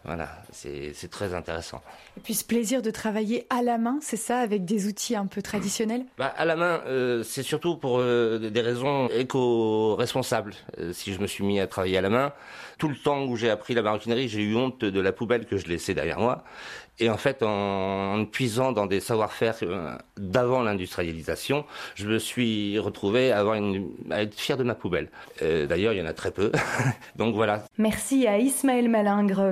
Voilà, 0.03 0.29
c'est 0.51 1.09
très 1.11 1.35
intéressant. 1.35 1.81
Et 2.17 2.21
puis 2.21 2.33
ce 2.33 2.43
plaisir 2.43 2.81
de 2.81 2.89
travailler 2.89 3.45
à 3.51 3.61
la 3.61 3.77
main, 3.77 3.99
c'est 4.01 4.17
ça, 4.17 4.39
avec 4.39 4.65
des 4.65 4.87
outils 4.87 5.15
un 5.15 5.27
peu 5.27 5.43
traditionnels? 5.43 6.05
Bah, 6.17 6.33
À 6.35 6.45
la 6.45 6.55
main, 6.55 6.81
euh, 6.87 7.21
c'est 7.21 7.43
surtout 7.43 7.77
pour 7.77 7.99
euh, 7.99 8.49
des 8.49 8.61
raisons 8.61 9.09
éco-responsables. 9.09 10.53
Euh, 10.79 10.91
si 10.91 11.13
je 11.13 11.19
me 11.21 11.27
suis 11.27 11.43
mis 11.43 11.59
à 11.59 11.67
travailler 11.67 11.97
à 11.97 12.01
la 12.01 12.09
main, 12.09 12.33
tout 12.79 12.87
le 12.89 12.95
temps 12.95 13.25
où 13.25 13.35
j'ai 13.35 13.51
appris 13.51 13.75
la 13.75 13.83
maroquinerie, 13.83 14.27
j'ai 14.27 14.41
eu 14.41 14.55
honte 14.55 14.83
de 14.83 14.99
la 14.99 15.11
poubelle 15.11 15.45
que 15.45 15.57
je 15.57 15.67
laissais 15.67 15.93
derrière 15.93 16.19
moi. 16.19 16.43
Et 16.99 17.09
en 17.09 17.17
fait, 17.17 17.41
en, 17.41 18.13
en 18.19 18.25
puisant 18.25 18.71
dans 18.73 18.85
des 18.85 18.99
savoir-faire 18.99 19.55
euh, 19.63 19.95
d'avant 20.17 20.61
l'industrialisation, 20.61 21.65
je 21.95 22.07
me 22.07 22.19
suis 22.19 22.77
retrouvé 22.77 23.31
à, 23.31 23.39
avoir 23.39 23.55
une, 23.55 23.89
à 24.11 24.21
être 24.21 24.39
fier 24.39 24.55
de 24.55 24.63
ma 24.63 24.75
poubelle. 24.75 25.09
Euh, 25.41 25.65
D'ailleurs, 25.65 25.93
il 25.93 25.99
y 25.99 26.01
en 26.01 26.05
a 26.05 26.13
très 26.13 26.29
peu. 26.29 26.51
Donc 27.15 27.33
voilà. 27.33 27.63
Merci 27.79 28.27
à 28.27 28.37
Ismaël 28.37 28.87
Malingre, 28.87 29.51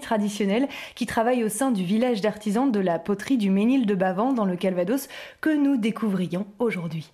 traditionnel, 0.00 0.68
qui 0.94 1.06
travaille 1.06 1.44
au 1.44 1.48
sein 1.48 1.70
du 1.70 1.84
village 1.84 2.20
d'artisans 2.20 2.70
de 2.70 2.80
la 2.80 2.98
poterie 2.98 3.36
du 3.36 3.50
Ménil 3.50 3.86
de 3.86 3.94
Bavant 3.94 4.32
dans 4.32 4.44
le 4.44 4.56
Calvados, 4.56 5.08
que 5.40 5.54
nous 5.54 5.76
découvrions 5.76 6.46
aujourd'hui. 6.58 7.10